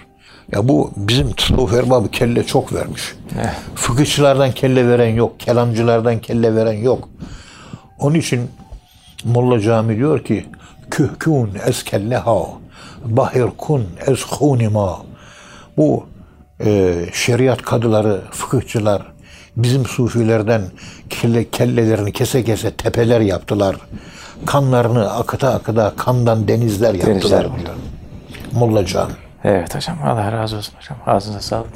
Ya 0.51 0.67
bu 0.67 0.91
bizim 0.97 1.31
tasavvuf 1.31 1.73
erbabı 1.73 2.11
kelle 2.11 2.43
çok 2.43 2.73
vermiş. 2.73 3.15
Evet. 3.35 3.55
Fıkıhçılardan 3.75 4.51
kelle 4.51 4.87
veren 4.87 5.15
yok, 5.15 5.39
kelamcılardan 5.39 6.19
kelle 6.19 6.55
veren 6.55 6.77
yok. 6.77 7.09
Onun 7.99 8.15
için 8.15 8.49
Molla 9.23 9.59
Cami 9.59 9.97
diyor 9.97 10.23
ki 10.23 10.45
kühkün 10.91 11.49
ez 11.67 11.83
kelleha 11.83 12.47
bahir 13.05 13.47
kun 13.57 13.87
ez 14.07 14.23
hunima 14.23 14.97
bu 15.77 16.05
e, 16.65 16.95
şeriat 17.13 17.61
kadıları, 17.61 18.21
fıkıhçılar 18.31 19.01
bizim 19.57 19.85
sufilerden 19.85 20.61
kelle, 21.09 21.49
kellelerini 21.49 22.11
kese 22.11 22.43
kese 22.43 22.71
tepeler 22.71 23.21
yaptılar. 23.21 23.75
Kanlarını 24.45 25.11
akıta 25.11 25.53
akıta 25.53 25.93
kandan 25.97 26.47
denizler 26.47 26.93
yaptılar 26.93 27.43
Denizler. 27.43 27.47
Molla 28.51 28.85
Cami. 28.85 29.13
Evet 29.43 29.75
hocam. 29.75 29.97
Allah 30.05 30.31
razı 30.31 30.57
olsun 30.57 30.73
hocam. 30.77 30.97
Ağzınıza 31.05 31.41
sağlık. 31.41 31.71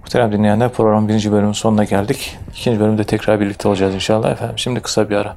Muhterem 0.00 0.32
dinleyenler 0.32 0.72
programın 0.72 1.08
birinci 1.08 1.32
bölümün 1.32 1.52
sonuna 1.52 1.84
geldik. 1.84 2.38
İkinci 2.50 2.80
bölümde 2.80 3.04
tekrar 3.04 3.40
birlikte 3.40 3.68
olacağız 3.68 3.94
inşallah 3.94 4.30
efendim. 4.30 4.58
Şimdi 4.58 4.80
kısa 4.80 5.10
bir 5.10 5.16
ara. 5.16 5.36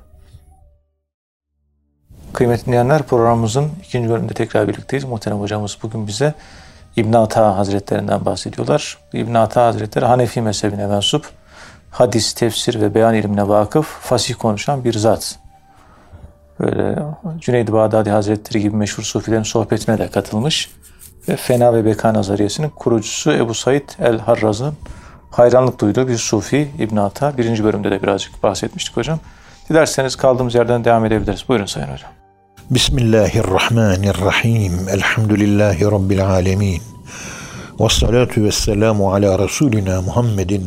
Kıymetli 2.34 2.66
dinleyenler 2.66 3.04
programımızın 3.04 3.72
ikinci 3.84 4.10
bölümünde 4.10 4.34
tekrar 4.34 4.68
birlikteyiz. 4.68 5.04
Muhterem 5.04 5.40
hocamız 5.40 5.78
bugün 5.84 6.08
bize 6.08 6.34
İbn 6.98 7.14
Ata 7.14 7.58
Hazretlerinden 7.58 8.26
bahsediyorlar. 8.26 8.98
İbn 9.14 9.34
Ata 9.34 9.66
Hazretleri 9.66 10.06
Hanefi 10.06 10.42
mezhebine 10.42 10.88
mensup, 10.88 11.26
hadis, 11.92 12.34
tefsir 12.34 12.82
ve 12.82 12.94
beyan 12.94 13.14
ilmine 13.16 13.48
vakıf, 13.48 13.86
fasih 13.86 14.36
konuşan 14.36 14.84
bir 14.84 14.94
zat. 14.94 15.40
böyle 16.60 17.00
Cüneyd-i 17.40 17.74
Bağdadi 17.74 18.10
Hazretleri 18.10 18.62
gibi 18.64 18.76
meşhur 18.76 19.04
sufilerin 19.04 19.44
sohbetine 19.44 19.98
de 19.98 20.08
katılmış. 20.08 20.72
Ve 21.30 21.36
Fena 21.36 21.74
ve 21.74 21.86
Beka 21.86 22.14
Nazariyesi'nin 22.14 22.70
kurucusu 22.70 23.32
Ebu 23.32 23.54
Said 23.54 23.90
el-Harraz'ın 24.00 24.74
hayranlık 25.32 25.80
duyduğu 25.80 26.08
bir 26.08 26.18
sufi 26.18 26.72
İbn 26.80 26.96
Ata. 26.96 27.38
Birinci 27.38 27.64
bölümde 27.64 27.92
de 27.92 28.04
birazcık 28.04 28.44
bahsetmiştik 28.44 28.98
hocam. 28.98 29.20
Dilerseniz 29.70 30.16
kaldığımız 30.16 30.56
yerden 30.56 30.86
devam 30.86 31.06
edebiliriz. 31.06 31.46
Buyurun 31.48 31.66
Sayın 31.66 31.88
Hocam. 31.88 32.12
Bismillahirrahmanirrahim. 32.70 34.90
Elhamdülillahi 34.90 35.86
Rabbil 35.86 36.26
alemin. 36.26 36.82
Ve 37.80 37.90
salatu 37.90 38.44
ve 38.44 38.52
selamu 38.52 39.14
ala 39.14 39.40
Resulina 39.40 40.02
Muhammedin 40.02 40.66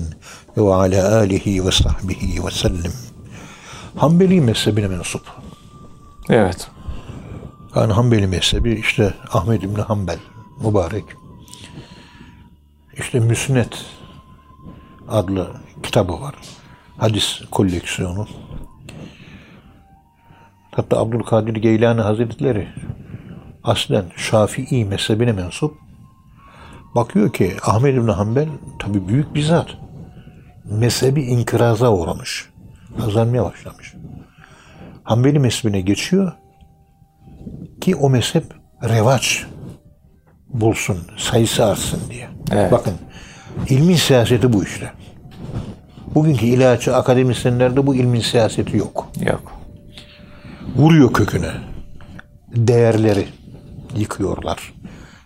ve 0.56 0.74
ala 0.74 1.16
alihi 1.16 1.66
ve 1.66 1.72
sahbihi 1.72 2.46
ve 2.46 2.50
sellem. 2.50 2.92
Hanbeli 3.96 4.40
mezhebine 4.40 4.88
mensup. 4.88 5.22
Evet. 6.30 6.68
Yani 7.76 7.92
Hanbeli 7.92 8.26
mezhebi 8.26 8.74
işte 8.74 9.14
Ahmed 9.32 9.62
İbni 9.62 9.82
Hanbel 9.82 10.18
mübarek. 10.64 11.04
İşte 12.98 13.20
Müsnet 13.20 13.84
adlı 15.08 15.50
kitabı 15.82 16.20
var. 16.20 16.34
Hadis 16.98 17.40
koleksiyonu. 17.50 18.26
Hatta 20.76 20.98
Abdülkadir 20.98 21.54
Geylani 21.54 22.00
Hazretleri 22.00 22.68
aslen 23.64 24.04
Şafii 24.16 24.84
mezhebine 24.84 25.32
mensup. 25.32 25.74
Bakıyor 26.94 27.32
ki 27.32 27.52
Ahmed 27.62 27.94
İbni 27.94 28.10
Hanbel 28.10 28.48
tabi 28.78 29.08
büyük 29.08 29.34
bir 29.34 29.42
zat. 29.42 29.66
Mezhebi 30.64 31.22
inkıraza 31.22 31.92
uğramış. 31.92 32.50
Azalmaya 33.06 33.44
başlamış. 33.44 33.94
Hanbeli 35.02 35.38
mezhebine 35.38 35.80
geçiyor 35.80 36.32
ki 37.80 37.96
o 37.96 38.10
mezhep 38.10 38.44
revaç 38.82 39.46
bulsun, 40.48 40.98
sayısı 41.16 41.64
artsın 41.64 42.00
diye. 42.10 42.28
Evet. 42.52 42.72
Bakın 42.72 42.94
ilmin 43.68 43.96
siyaseti 43.96 44.52
bu 44.52 44.64
işte. 44.64 44.92
Bugünkü 46.14 46.46
ilaççı 46.46 46.96
akademisyenlerde 46.96 47.86
bu 47.86 47.94
ilmin 47.94 48.20
siyaseti 48.20 48.76
yok. 48.76 49.08
Yok. 49.20 49.55
Vuruyor 50.76 51.12
köküne. 51.12 51.50
Değerleri 52.56 53.26
yıkıyorlar. 53.96 54.72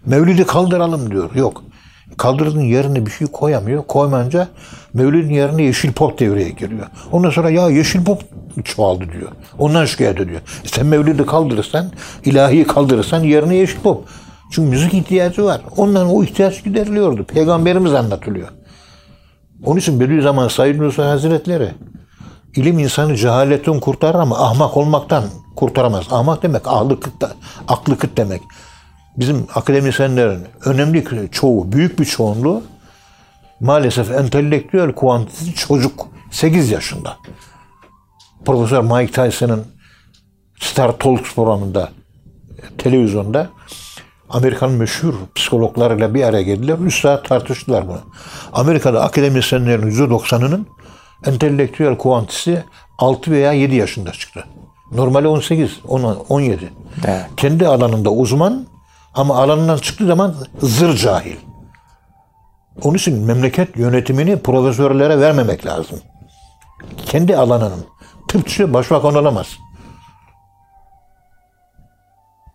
Mevlidi 0.07 0.45
kaldıralım 0.45 1.11
diyor. 1.11 1.35
Yok. 1.35 1.65
Kaldırdığın 2.17 2.61
yerine 2.61 3.07
bir 3.07 3.11
şey 3.11 3.27
koyamıyor. 3.27 3.83
Koymayınca 3.83 4.49
Mevlidin 4.95 5.35
yerine 5.35 5.63
yeşil 5.63 5.93
pop 5.93 6.19
devreye 6.19 6.51
giriyor. 6.51 6.87
Ondan 7.13 7.31
sonra 7.31 7.51
ya 7.51 7.69
yeşil 7.69 8.05
pop 8.05 8.23
çoğaldı 8.65 9.05
diyor. 9.13 9.33
Ondan 9.59 9.85
şikayet 9.85 10.21
ediyor. 10.21 10.41
E 10.65 10.69
sen 10.69 10.87
Mevlid'i 10.87 11.27
kaldırırsan, 11.27 11.87
ilahiyi 12.25 12.67
kaldırırsan 12.67 13.23
yerine 13.23 13.57
yeşil 13.57 13.81
pop. 13.81 14.09
Çünkü 14.53 14.71
müzik 14.71 14.95
ihtiyacı 14.95 15.45
var. 15.45 15.61
Ondan 15.77 16.09
o 16.09 16.25
ihtiyaç 16.25 16.65
gideriliyordu. 16.65 17.25
Peygamberimiz 17.25 17.95
anlatılıyor. 17.95 18.49
Onun 19.65 19.79
için 19.79 20.01
Bediüzzaman 20.01 20.49
Said 20.49 20.79
Nursi 20.79 21.03
Hazretleri 21.03 21.69
ilim 22.57 22.79
insanı 22.79 23.17
cehaletten 23.17 23.81
kurtarır 23.81 24.19
ama 24.19 24.39
ahmak 24.39 24.77
olmaktan 24.77 25.25
kurtaramaz. 25.57 26.05
Ahmak 26.11 26.43
demek 26.43 26.63
aklı 26.67 27.01
kıt, 27.01 27.25
aklı 27.69 27.99
kıt 27.99 28.17
demek. 28.17 28.43
Bizim 29.17 29.47
akademisyenlerin 29.55 30.47
önemli 30.65 31.29
çoğu, 31.33 31.73
büyük 31.73 31.99
bir 31.99 32.05
çoğunluğu 32.05 32.63
maalesef 33.61 34.11
entelektüel 34.11 34.93
kuantiti 34.93 35.55
çocuk. 35.55 36.07
8 36.31 36.71
yaşında. 36.71 37.17
Profesör 38.45 38.83
Mike 38.83 39.13
Tyson'ın 39.13 39.67
Star 40.61 40.93
Talks 40.93 41.35
programında 41.35 41.89
televizyonda 42.79 43.49
Amerikan 44.31 44.71
meşhur 44.71 45.15
psikologlarıyla 45.35 46.15
bir 46.15 46.23
araya 46.23 46.43
geldiler. 46.43 46.77
Üç 46.79 47.01
saat 47.01 47.29
tartıştılar 47.29 47.89
bunu. 47.89 48.01
Amerika'da 48.53 49.03
akademisyenlerin 49.03 49.91
%90'ının 49.91 50.67
entelektüel 51.27 51.99
kuantisi 51.99 52.65
6 52.99 53.31
veya 53.31 53.53
7 53.53 53.75
yaşında 53.75 54.13
çıktı. 54.13 54.45
Normali 54.93 55.29
18, 55.29 55.81
10, 55.89 56.03
17. 56.29 56.73
Evet. 57.07 57.27
Kendi 57.37 57.69
alanında 57.69 58.11
uzman 58.11 58.67
ama 59.15 59.37
alanından 59.37 59.77
çıktığı 59.77 60.07
zaman 60.07 60.35
zır 60.63 60.97
cahil. 60.97 61.37
Onun 62.83 62.95
için 62.95 63.25
memleket 63.25 63.77
yönetimini 63.77 64.39
profesörlere 64.39 65.21
vermemek 65.21 65.67
lazım. 65.67 66.01
Kendi 67.07 67.37
alanının. 67.37 67.85
Tıpçı 68.29 68.75
başbakan 68.75 69.15
olamaz. 69.15 69.57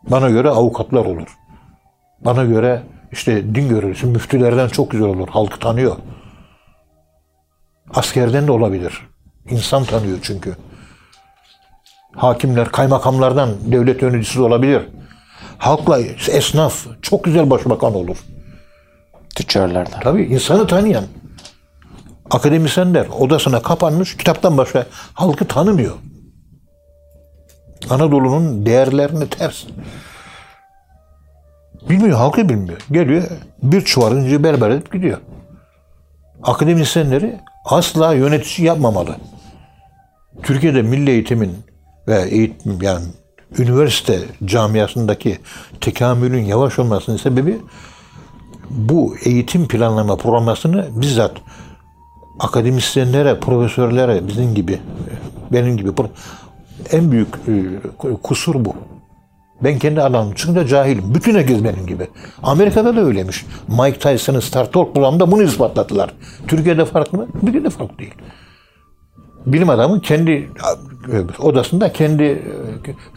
Bana 0.10 0.30
göre 0.30 0.49
avukatlar 0.49 1.06
olur. 1.06 1.38
Bana 2.19 2.43
göre 2.43 2.84
işte 3.12 3.56
din 3.56 3.69
görevlisi 3.69 4.06
müftülerden 4.06 4.67
çok 4.67 4.91
güzel 4.91 5.08
olur. 5.08 5.28
Halkı 5.28 5.60
tanıyor. 5.60 5.95
Askerden 7.93 8.48
de 8.48 8.52
olabilir. 8.52 9.08
İnsan 9.50 9.84
tanıyor 9.84 10.17
çünkü. 10.21 10.56
Hakimler, 12.15 12.69
kaymakamlardan 12.71 13.50
devlet 13.65 14.02
yöneticisi 14.02 14.41
olabilir. 14.41 14.82
Halkla 15.58 16.00
esnaf 16.32 16.86
çok 17.02 17.24
güzel 17.24 17.50
başbakan 17.50 17.95
olur. 17.95 18.17
Tüccarlardan. 19.36 20.00
Tabii 20.00 20.24
insanı 20.24 20.67
tanıyan. 20.67 21.06
Akademisyenler 22.32 23.08
odasına 23.19 23.62
kapanmış, 23.62 24.17
kitaptan 24.17 24.58
başka 24.58 24.86
halkı 25.13 25.48
tanımıyor. 25.48 25.95
Anadolu'nun 27.89 28.65
değerlerini 28.65 29.30
ters. 29.30 29.63
Bilmiyor, 31.89 32.17
halkı 32.17 32.50
bilmiyor. 32.50 32.82
Geliyor, 32.91 33.24
bir 33.63 33.82
çuval 33.82 34.17
inci 34.17 34.43
berber 34.43 34.69
edip 34.69 34.93
gidiyor. 34.93 35.17
Akademisyenleri 36.43 37.39
asla 37.65 38.13
yönetici 38.13 38.67
yapmamalı. 38.67 39.15
Türkiye'de 40.43 40.82
milli 40.82 41.10
eğitimin 41.10 41.54
ve 42.08 42.21
eğitim 42.21 42.82
yani 42.82 43.06
üniversite 43.58 44.19
camiasındaki 44.45 45.39
tekamülün 45.82 46.43
yavaş 46.43 46.80
olmasının 46.80 47.17
sebebi 47.17 47.58
bu 48.69 49.15
eğitim 49.25 49.67
planlama 49.67 50.15
programmasını 50.15 50.88
bizzat 51.01 51.32
akademisyenlere, 52.39 53.39
profesörlere 53.39 54.28
bizim 54.28 54.56
gibi, 54.56 54.80
benim 55.51 55.78
gibi 55.78 55.91
en 56.91 57.12
büyük 57.12 57.36
e, 57.47 57.54
kusur 58.23 58.65
bu. 58.65 58.75
Ben 59.65 59.80
kendi 59.80 60.01
alanım 60.01 60.34
çıkınca 60.34 60.67
cahilim. 60.67 61.15
Bütün 61.15 61.36
herkes 61.36 61.63
benim 61.63 61.88
gibi. 61.88 62.08
Amerika'da 62.43 62.95
da 62.95 63.01
öyleymiş. 63.01 63.45
Mike 63.67 63.99
Tyson'ın 63.99 64.39
Star 64.39 64.71
Talk 64.71 64.93
programında 64.93 65.32
bunu 65.32 65.43
ispatladılar. 65.43 66.13
Türkiye'de 66.47 66.86
farklı 66.86 67.17
mı? 67.17 67.28
Türkiye'de 67.41 67.69
farklı 67.69 67.97
değil. 67.97 68.13
Bilim 69.45 69.69
adamı 69.69 70.01
kendi 70.01 70.49
odasında, 71.39 71.93
kendi 71.93 72.43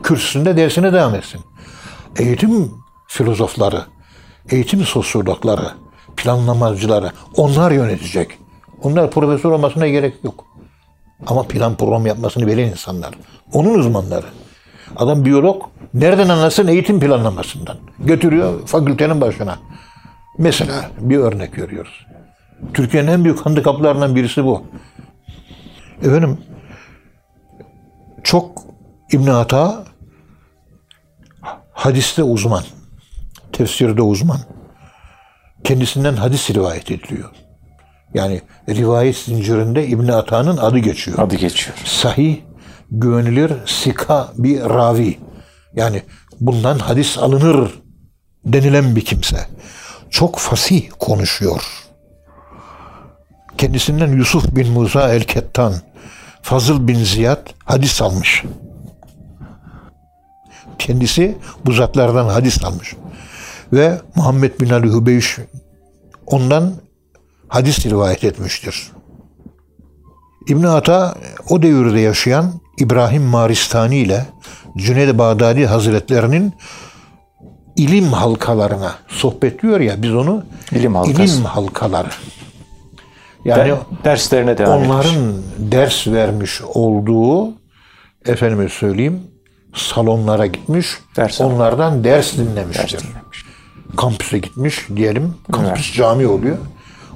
kürsüsünde 0.02 0.56
dersine 0.56 0.92
devam 0.92 1.14
etsin. 1.14 1.40
Eğitim 2.18 2.70
filozofları, 3.08 3.82
eğitim 4.50 4.80
sosyologları, 4.80 5.70
planlamacıları 6.16 7.10
onlar 7.36 7.70
yönetecek. 7.70 8.38
Onlar 8.82 9.10
profesör 9.10 9.50
olmasına 9.50 9.88
gerek 9.88 10.14
yok. 10.24 10.44
Ama 11.26 11.42
plan 11.42 11.76
program 11.76 12.06
yapmasını 12.06 12.46
bilen 12.46 12.66
insanlar. 12.66 13.10
Onun 13.52 13.78
uzmanları. 13.78 14.26
Adam 14.96 15.24
biyolog 15.24 15.62
nereden 15.94 16.28
anlasın 16.28 16.66
eğitim 16.66 17.00
planlamasından. 17.00 17.76
Götürüyor 17.98 18.66
fakültenin 18.66 19.20
başına. 19.20 19.58
Mesela 20.38 20.90
bir 20.98 21.16
örnek 21.18 21.52
görüyoruz. 21.52 22.06
Türkiye'nin 22.74 23.08
en 23.08 23.24
büyük 23.24 23.46
handikaplarından 23.46 24.16
birisi 24.16 24.44
bu. 24.44 24.62
Efendim 26.02 26.38
çok 28.24 28.62
İbn 29.12 29.26
Ata 29.26 29.84
hadiste 31.72 32.22
uzman, 32.22 32.64
tefsirde 33.52 34.02
uzman. 34.02 34.38
Kendisinden 35.64 36.16
hadis 36.16 36.50
rivayet 36.50 36.90
ediliyor. 36.90 37.30
Yani 38.14 38.42
rivayet 38.68 39.16
zincirinde 39.16 39.86
İbn 39.86 40.08
Ata'nın 40.08 40.56
adı 40.56 40.78
geçiyor. 40.78 41.18
Adı 41.18 41.36
geçiyor. 41.36 41.76
Sahih, 41.84 42.36
güvenilir, 42.90 43.52
sika 43.66 44.32
bir 44.34 44.60
ravi. 44.60 45.18
Yani 45.74 46.02
bundan 46.40 46.78
hadis 46.78 47.18
alınır 47.18 47.74
denilen 48.44 48.96
bir 48.96 49.04
kimse. 49.04 49.46
Çok 50.10 50.38
fasih 50.38 50.90
konuşuyor. 50.98 51.62
Kendisinden 53.58 54.12
Yusuf 54.12 54.56
bin 54.56 54.70
Musa 54.72 55.14
el-Kettan, 55.14 55.74
Fazıl 56.42 56.88
bin 56.88 57.04
Ziyad 57.04 57.46
hadis 57.64 58.02
almış. 58.02 58.44
Kendisi 60.78 61.38
bu 61.66 61.72
zatlardan 61.72 62.28
hadis 62.28 62.64
almış. 62.64 62.94
Ve 63.72 64.00
Muhammed 64.14 64.60
bin 64.60 64.70
Ali 64.70 64.92
Hübeyş 64.92 65.38
ondan 66.26 66.74
hadis 67.48 67.86
rivayet 67.86 68.24
etmiştir. 68.24 68.90
İbn 70.48 70.64
Ata 70.64 71.14
o 71.48 71.62
devirde 71.62 72.00
yaşayan 72.00 72.52
İbrahim 72.78 73.22
Maristani 73.22 73.96
ile 73.96 74.26
Cüneyd 74.76 75.18
Bağdadi 75.18 75.66
Hazretlerinin 75.66 76.52
ilim 77.76 78.04
halkalarına 78.12 78.94
sohbet 79.08 79.62
diyor 79.62 79.80
ya 79.80 80.02
biz 80.02 80.14
onu 80.14 80.44
İlim 80.72 80.94
halkası. 80.94 81.22
ilim 81.22 81.44
halkaları. 81.44 82.08
Yani 83.44 83.68
Der- 83.68 83.78
derslerine 84.04 84.58
devam 84.58 84.78
etmiş. 84.78 84.90
onların 84.90 85.34
ders 85.58 86.06
vermiş 86.08 86.62
olduğu 86.62 87.52
efendime 88.26 88.68
söyleyeyim 88.68 89.20
salonlara 89.74 90.46
gitmiş. 90.46 90.86
Ders 91.16 91.40
onlardan 91.40 92.04
ders 92.04 92.36
dinlemiştir. 92.36 92.92
Ders 92.92 93.02
dinlemiş. 93.02 93.44
Kampüse 93.96 94.38
gitmiş 94.38 94.86
diyelim. 94.96 95.34
Kampüs 95.52 95.86
Evet. 95.86 95.94
cami 95.96 96.26
oluyor. 96.26 96.56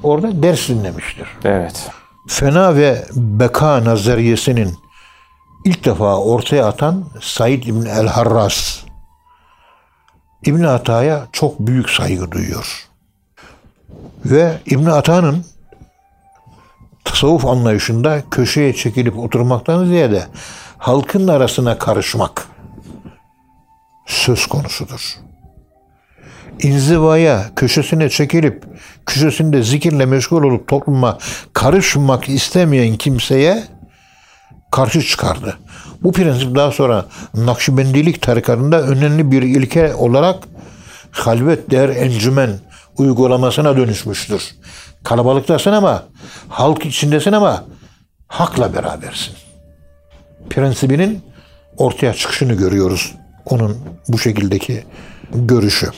Orada 0.03 0.43
ders 0.43 0.69
dinlemiştir. 0.69 1.27
Evet. 1.45 1.91
Fena 2.29 2.77
ve 2.77 3.05
beka 3.15 3.85
nazariyesinin 3.85 4.79
ilk 5.65 5.85
defa 5.85 6.17
ortaya 6.17 6.67
atan 6.67 7.05
Said 7.21 7.63
İbn 7.63 7.87
el-Harras 7.87 8.83
İbn 10.47 10.65
Ata'ya 10.65 11.27
çok 11.33 11.59
büyük 11.59 11.91
saygı 11.91 12.33
duyuyor. 12.33 12.89
Ve 14.25 14.59
İbn 14.67 14.87
Ata'nın 14.87 15.45
tasavvuf 17.05 17.47
anlayışında 17.47 18.23
köşeye 18.31 18.75
çekilip 18.75 19.19
oturmaktan 19.19 19.85
ziyade 19.85 20.27
halkın 20.79 21.29
arasına 21.29 21.79
karışmak 21.79 22.49
söz 24.07 24.47
konusudur. 24.47 25.19
İnzivaya, 26.63 27.51
köşesine 27.57 28.09
çekilip 28.09 28.65
köşesinde 29.07 29.63
zikirle 29.63 30.07
meşgul 30.07 30.43
olup 30.43 30.69
topluma 30.69 31.19
karışmak 31.53 32.29
istemeyen 32.29 32.97
kimseye 32.97 33.65
karşı 34.71 35.03
çıkardı. 35.03 35.59
Bu 36.03 36.13
prensip 36.13 36.55
daha 36.55 36.71
sonra 36.71 37.05
Nakşibendilik 37.35 38.23
tarikatında 38.23 38.83
önemli 38.83 39.33
bir 39.33 39.43
ilke 39.43 39.95
olarak 39.95 40.45
halvet 41.11 41.71
der 41.71 41.89
encümen 41.89 42.51
uygulamasına 42.99 43.77
dönüşmüştür. 43.77 44.43
Kalabalıktasın 45.05 45.73
ama 45.73 46.03
halk 46.49 46.87
içindesin 46.87 47.33
ama 47.33 47.65
hakla 48.29 48.75
berabersin. 48.75 49.35
Prensibinin 50.51 51.23
ortaya 51.77 52.15
çıkışını 52.15 52.53
görüyoruz. 52.53 53.15
Onun 53.45 53.79
bu 54.09 54.19
şekildeki 54.19 54.85
görüşü. 55.35 55.91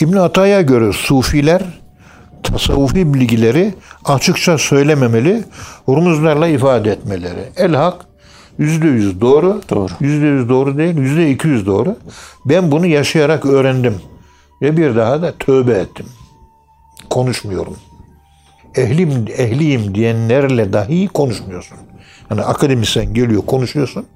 İbn 0.00 0.16
Ata'ya 0.16 0.62
göre 0.62 0.92
sufiler 0.92 1.62
tasavvufi 2.42 3.14
bilgileri 3.14 3.74
açıkça 4.04 4.58
söylememeli, 4.58 5.44
rumuzlarla 5.88 6.48
ifade 6.48 6.90
etmeleri. 6.90 7.40
El 7.56 7.74
hak 7.74 7.94
yüzde 8.58 8.86
yüz 8.86 9.20
doğru, 9.20 9.60
yüzde 10.00 10.26
yüz 10.26 10.48
doğru 10.48 10.78
değil, 10.78 10.96
yüzde 10.96 11.30
iki 11.30 11.48
yüz 11.48 11.66
doğru. 11.66 11.96
Ben 12.44 12.70
bunu 12.70 12.86
yaşayarak 12.86 13.46
öğrendim 13.46 13.94
ve 14.62 14.76
bir 14.76 14.96
daha 14.96 15.22
da 15.22 15.32
tövbe 15.38 15.72
ettim. 15.72 16.06
Konuşmuyorum. 17.10 17.76
Ehlim, 18.74 19.26
ehliyim 19.36 19.94
diyenlerle 19.94 20.72
dahi 20.72 21.08
konuşmuyorsun. 21.08 21.78
Hani 22.28 22.42
akademisyen 22.42 23.14
geliyor 23.14 23.42
konuşuyorsun. 23.46 24.06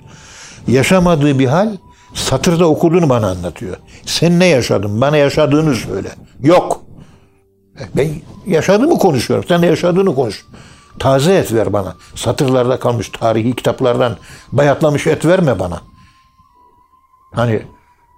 Yaşamadığı 0.66 1.38
bir 1.38 1.46
hal 1.46 1.76
satırda 2.14 2.68
okuduğunu 2.68 3.08
bana 3.08 3.30
anlatıyor. 3.30 3.76
Sen 4.06 4.40
ne 4.40 4.46
yaşadın? 4.46 5.00
Bana 5.00 5.16
yaşadığını 5.16 5.74
söyle. 5.74 6.08
Yok. 6.40 6.80
Ben 7.96 8.10
yaşadığımı 8.46 8.98
konuşuyorum. 8.98 9.48
Sen 9.48 9.62
de 9.62 9.66
yaşadığını 9.66 10.14
konuş. 10.14 10.46
Taze 10.98 11.34
et 11.34 11.52
ver 11.52 11.72
bana. 11.72 11.96
Satırlarda 12.14 12.78
kalmış 12.78 13.08
tarihi 13.08 13.56
kitaplardan 13.56 14.16
bayatlamış 14.52 15.06
et 15.06 15.26
verme 15.26 15.58
bana. 15.58 15.80
Hani 17.34 17.62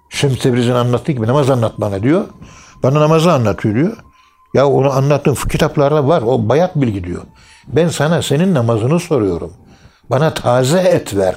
Şems 0.09 0.39
Tebriz'in 0.39 0.71
anlattığı 0.71 1.11
gibi 1.11 1.27
namaz 1.27 1.49
anlat 1.49 1.73
bana 1.77 2.03
diyor. 2.03 2.25
Bana 2.83 2.99
namazı 2.99 3.31
anlatıyor 3.31 3.75
diyor. 3.75 3.97
Ya 4.53 4.67
onu 4.67 4.91
anlattığım 4.91 5.35
kitaplarda 5.35 6.07
var. 6.07 6.21
O 6.21 6.49
bayat 6.49 6.75
bilgi 6.75 7.03
diyor. 7.03 7.21
Ben 7.67 7.87
sana 7.87 8.21
senin 8.21 8.53
namazını 8.53 8.99
soruyorum. 8.99 9.53
Bana 10.09 10.33
taze 10.33 10.79
et 10.79 11.15
ver. 11.15 11.35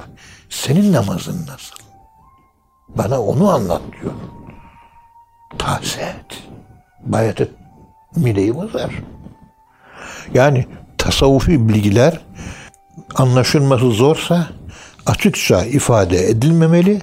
Senin 0.49 0.93
namazın 0.93 1.47
nasıl? 1.47 1.75
Bana 2.95 3.21
onu 3.21 3.49
anlat 3.49 3.81
diyor. 4.01 4.13
Taze 5.57 6.01
et. 6.01 6.43
Bayat 7.01 7.41
et. 7.41 7.51
Mideyi 8.15 8.55
bozar. 8.55 8.91
Yani 10.33 10.65
tasavvufi 10.97 11.69
bilgiler 11.69 12.19
anlaşılması 13.15 13.91
zorsa 13.91 14.47
açıkça 15.05 15.65
ifade 15.65 16.29
edilmemeli. 16.29 17.01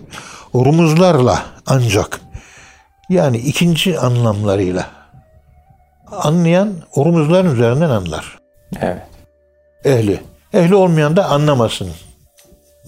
Rumuzlarla 0.55 1.43
ancak 1.67 2.21
yani 3.09 3.39
ikinci 3.39 3.99
anlamlarıyla 3.99 4.87
anlayan 6.13 6.73
rumuzların 6.97 7.55
üzerinden 7.55 7.91
anlar. 7.91 8.39
Evet. 8.81 9.03
Ehli. 9.85 10.21
Ehli 10.53 10.75
olmayan 10.75 11.17
da 11.17 11.29
anlamasın. 11.29 11.91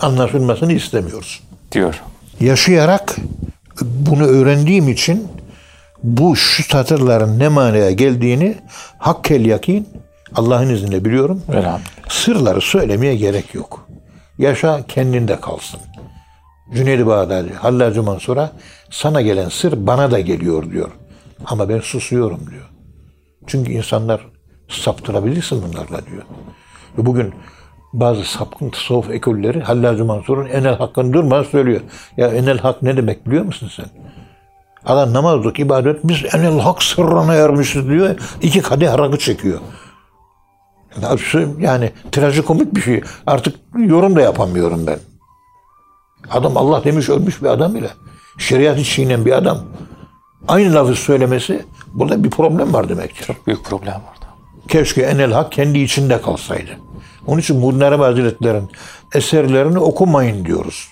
Anlaşılmasını 0.00 0.72
istemiyoruz. 0.72 1.40
Diyor. 1.72 2.02
Yaşayarak 2.40 3.16
bunu 3.80 4.24
öğrendiğim 4.26 4.88
için 4.88 5.28
bu 6.02 6.36
şu 6.36 6.62
satırların 6.62 7.38
ne 7.38 7.48
manaya 7.48 7.90
geldiğini 7.90 8.54
hakkel 8.98 9.44
yakin 9.44 9.88
Allah'ın 10.34 10.74
izniyle 10.74 11.04
biliyorum. 11.04 11.42
Sırları 12.08 12.60
söylemeye 12.60 13.16
gerek 13.16 13.54
yok. 13.54 13.88
Yaşa 14.38 14.86
kendinde 14.88 15.40
kalsın. 15.40 15.80
Cüneyd-i 16.74 17.06
Bağdadi, 17.06 17.52
Hallacı 17.52 18.02
Mansur'a 18.02 18.52
sana 18.90 19.20
gelen 19.20 19.48
sır 19.48 19.86
bana 19.86 20.10
da 20.10 20.20
geliyor 20.20 20.70
diyor. 20.70 20.90
Ama 21.46 21.68
ben 21.68 21.80
susuyorum 21.80 22.40
diyor. 22.50 22.68
Çünkü 23.46 23.72
insanlar 23.72 24.26
saptırabilirsin 24.68 25.62
bunlarla 25.62 26.06
diyor. 26.06 26.22
Ve 26.98 27.06
bugün 27.06 27.34
bazı 27.92 28.24
sapkın 28.24 28.70
tasavvuf 28.70 29.10
ekolleri 29.10 29.60
Hallacı 29.60 30.04
Mansur'un 30.04 30.48
enel 30.48 30.76
hakkını 30.76 31.12
durmadan 31.12 31.42
söylüyor. 31.42 31.80
Ya 32.16 32.28
enel 32.28 32.58
hak 32.58 32.82
ne 32.82 32.96
demek 32.96 33.26
biliyor 33.26 33.44
musun 33.44 33.70
sen? 33.76 33.86
Adam 34.86 35.12
namazlık, 35.12 35.58
ibadet, 35.58 36.00
biz 36.04 36.34
enel 36.34 36.60
hak 36.60 36.82
sırrına 36.82 37.34
ermişiz 37.34 37.88
diyor. 37.88 38.16
İki 38.42 38.62
kadeh 38.62 38.98
rakı 38.98 39.18
çekiyor. 39.18 39.58
Yani 41.58 41.92
trajikomik 42.12 42.74
bir 42.74 42.80
şey. 42.80 43.00
Artık 43.26 43.56
yorum 43.76 44.16
da 44.16 44.20
yapamıyorum 44.20 44.86
ben. 44.86 44.98
Adam 46.30 46.56
Allah 46.56 46.84
demiş 46.84 47.08
ölmüş 47.08 47.42
bir 47.42 47.48
adam 47.48 47.74
bile. 47.74 47.90
Şeriatı 48.38 48.84
çiğnen 48.84 49.26
bir 49.26 49.32
adam. 49.32 49.58
Aynı 50.48 50.74
lafı 50.74 50.94
söylemesi 50.94 51.64
burada 51.94 52.24
bir 52.24 52.30
problem 52.30 52.74
var 52.74 52.88
demektir. 52.88 53.36
Büyük 53.46 53.64
problem 53.64 53.94
orada. 53.94 54.32
Keşke 54.68 55.02
enel 55.02 55.32
hak 55.32 55.52
kendi 55.52 55.78
içinde 55.78 56.22
kalsaydı. 56.22 56.70
Onun 57.28 57.38
için 57.40 57.58
Muhyiddin 57.58 57.80
Arabi 57.80 58.02
Hazretleri'nin 58.02 58.70
eserlerini 59.14 59.78
okumayın 59.78 60.44
diyoruz. 60.44 60.88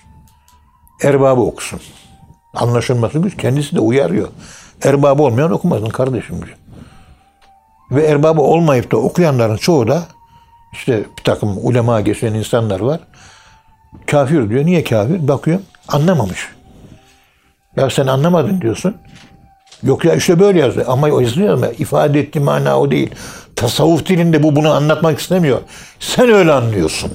Erbabı 1.03 1.41
okusun. 1.41 1.79
Anlaşılması 2.53 3.19
güç. 3.19 3.37
Kendisi 3.37 3.75
de 3.75 3.79
uyarıyor. 3.79 4.27
Erbabı 4.83 5.23
olmayan 5.23 5.51
okumasın 5.51 5.89
kardeşim 5.89 6.35
diyor. 6.35 6.57
Ve 7.91 8.03
erbabı 8.03 8.41
olmayıp 8.41 8.91
da 8.91 8.97
okuyanların 8.97 9.57
çoğu 9.57 9.87
da 9.87 10.03
işte 10.73 11.05
bir 11.17 11.23
takım 11.23 11.57
ulema 11.61 12.01
geçen 12.01 12.33
insanlar 12.33 12.79
var. 12.79 12.99
Kafir 14.07 14.49
diyor. 14.49 14.65
Niye 14.65 14.83
kafir? 14.83 15.27
Bakıyor. 15.27 15.59
Anlamamış. 15.87 16.49
Ya 17.75 17.89
sen 17.89 18.07
anlamadın 18.07 18.61
diyorsun. 18.61 18.97
Yok 19.83 20.05
ya 20.05 20.15
işte 20.15 20.39
böyle 20.39 20.59
yazıyor. 20.59 20.85
Ama 20.89 21.07
o 21.07 21.19
yazıyor 21.19 21.53
ama 21.53 21.67
ifade 21.67 22.19
ettiği 22.19 22.39
mana 22.39 22.79
o 22.79 22.91
değil. 22.91 23.11
Tasavvuf 23.55 24.05
dilinde 24.05 24.43
bu 24.43 24.55
bunu 24.55 24.71
anlatmak 24.71 25.19
istemiyor. 25.19 25.61
Sen 25.99 26.29
öyle 26.29 26.51
anlıyorsun. 26.51 27.11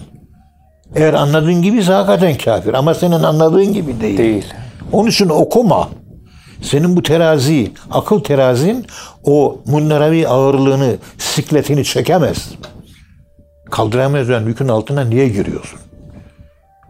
Eğer 0.95 1.15
anladığın 1.15 1.63
gibiyse 1.63 1.93
hakikaten 1.93 2.39
kafir. 2.39 2.75
Ama 2.75 2.95
senin 2.95 3.13
anladığın 3.13 3.73
gibi 3.73 4.01
değil. 4.01 4.19
Değil. 4.19 4.45
Onun 4.93 5.09
için 5.09 5.29
okuma. 5.29 5.89
Senin 6.63 6.97
bu 6.97 7.03
terazi, 7.03 7.73
akıl 7.91 8.21
terazin 8.21 8.87
o 9.25 9.61
munnaravi 9.67 10.29
ağırlığını, 10.29 10.97
sikletini 11.19 11.85
çekemez. 11.85 12.49
Kaldıramayacağın 13.71 14.47
yükün 14.47 14.69
altına 14.69 15.05
niye 15.05 15.29
giriyorsun? 15.29 15.79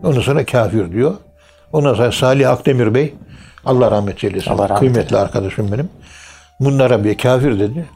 Ondan 0.04 0.20
sonra 0.20 0.44
kafir 0.44 0.92
diyor. 0.92 1.14
Ondan 1.72 1.94
sonra 1.94 2.12
Salih 2.12 2.50
Akdemir 2.50 2.94
Bey, 2.94 3.14
Allah 3.64 3.90
rahmet 3.90 4.24
eylesin, 4.24 4.50
Allah 4.50 4.64
rahmet 4.68 4.78
kıymetli 4.78 5.16
arkadaşım 5.16 5.72
benim. 5.72 5.88
Munnarabi'ye 6.58 7.16
kafir 7.16 7.60
dedi. 7.60 7.88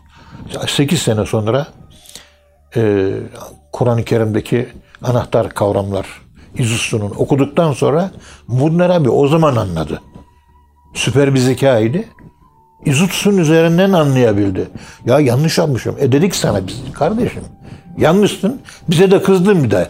8 0.66 1.02
sene 1.02 1.26
sonra 1.26 1.66
e, 2.76 3.12
Kur'an-ı 3.72 4.04
Kerim'deki 4.04 4.68
anahtar 5.02 5.48
kavramlar 5.48 6.06
İzustu'nun 6.58 7.10
okuduktan 7.16 7.72
sonra 7.72 8.10
Muhyiddin 8.48 8.78
Arabi 8.78 9.10
o 9.10 9.28
zaman 9.28 9.56
anladı. 9.56 10.02
Süper 10.94 11.34
bir 11.34 11.38
zekaydı. 11.38 11.98
İzutsun 12.84 13.38
üzerinden 13.38 13.92
anlayabildi. 13.92 14.68
Ya 15.06 15.20
yanlış 15.20 15.58
yapmışım. 15.58 15.96
E 16.00 16.12
dedik 16.12 16.34
sana 16.34 16.66
biz 16.66 16.82
kardeşim. 16.92 17.42
Yanlışsın. 17.98 18.62
Bize 18.90 19.10
de 19.10 19.22
kızdın 19.22 19.64
bir 19.64 19.70
de. 19.70 19.88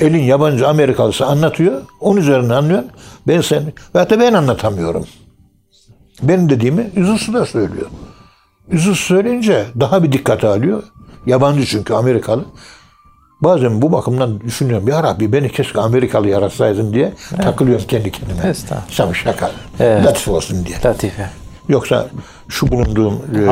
Elin 0.00 0.22
yabancı 0.22 0.68
Amerikalısı 0.68 1.26
anlatıyor. 1.26 1.82
Onun 2.00 2.20
üzerine 2.20 2.54
anlıyor. 2.54 2.82
Ben 3.28 3.40
sen 3.40 3.62
ve 3.94 4.10
da 4.10 4.20
ben 4.20 4.32
anlatamıyorum. 4.32 5.06
Benim 6.22 6.48
dediğimi 6.50 6.90
Üzüsü 6.96 7.34
de 7.34 7.46
söylüyor. 7.46 7.86
Üzüsü 8.70 9.04
söyleyince 9.04 9.64
daha 9.80 10.02
bir 10.02 10.12
dikkate 10.12 10.48
alıyor. 10.48 10.82
Yabancı 11.26 11.66
çünkü 11.66 11.94
Amerikalı. 11.94 12.44
Bazen 13.40 13.82
bu 13.82 13.92
bakımdan 13.92 14.40
düşünüyorum. 14.40 14.88
Ya 14.88 15.02
Rabbi 15.02 15.32
beni 15.32 15.52
keşke 15.52 15.80
Amerikalı 15.80 16.28
yaratsaydın 16.28 16.92
diye 16.92 17.12
takılıyorum 17.42 17.86
kendi 17.86 18.12
kendime. 18.12 18.48
Estağfurullah. 18.48 19.14
Şaka. 19.14 19.50
Evet. 19.80 20.06
Latif 20.06 20.28
olsun 20.28 20.66
diye. 20.66 20.76
Latife. 20.84 21.30
Yoksa 21.68 22.08
şu 22.48 22.68
bulunduğum 22.68 23.22
e, 23.36 23.50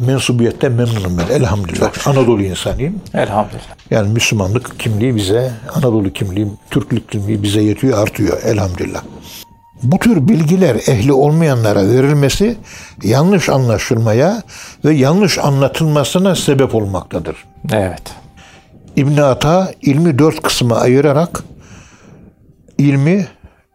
Hamdolsun. 0.00 0.12
mensubiyetten 0.12 0.72
memnunum 0.72 1.18
ben 1.18 1.34
elhamdülillah. 1.34 2.08
Anadolu 2.08 2.42
insanıyım. 2.42 3.00
Elhamdülillah. 3.14 3.76
Yani 3.90 4.12
Müslümanlık 4.12 4.80
kimliği 4.80 5.16
bize, 5.16 5.52
Anadolu 5.74 6.12
kimliği, 6.12 6.48
Türklük 6.70 7.08
kimliği 7.08 7.42
bize 7.42 7.60
yetiyor, 7.60 7.98
artıyor 7.98 8.42
elhamdülillah. 8.42 9.02
Bu 9.82 9.98
tür 9.98 10.28
bilgiler 10.28 10.74
ehli 10.74 11.12
olmayanlara 11.12 11.88
verilmesi 11.88 12.56
yanlış 13.02 13.48
anlaşılmaya 13.48 14.42
ve 14.84 14.94
yanlış 14.94 15.38
anlatılmasına 15.38 16.36
sebep 16.36 16.74
olmaktadır. 16.74 17.36
Evet. 17.72 18.02
İbn 18.96 19.20
Ata 19.20 19.72
ilmi 19.82 20.18
dört 20.18 20.42
kısma 20.42 20.76
ayırarak 20.76 21.44
ilmi 22.78 23.26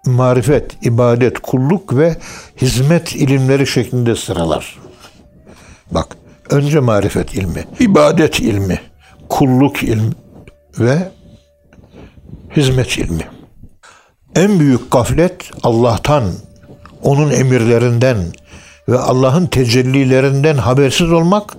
marifet, 0.06 0.86
ibadet, 0.86 1.40
kulluk 1.40 1.98
ve 1.98 2.18
hizmet 2.62 3.16
ilimleri 3.16 3.68
şeklinde 3.68 4.16
sıralar. 4.16 4.85
Bak, 5.92 6.18
önce 6.50 6.80
marifet 6.80 7.34
ilmi, 7.34 7.68
ibadet 7.80 8.40
ilmi, 8.40 8.82
kulluk 9.30 9.84
ilmi 9.84 10.14
ve 10.80 11.12
hizmet 12.56 12.98
ilmi. 12.98 13.28
En 14.36 14.60
büyük 14.60 14.92
gaflet 14.92 15.52
Allah'tan, 15.64 16.24
onun 17.04 17.32
emirlerinden 17.32 18.18
ve 18.90 19.00
Allah'ın 19.00 19.48
tecellilerinden 19.48 20.58
habersiz 20.58 21.12
olmak. 21.12 21.58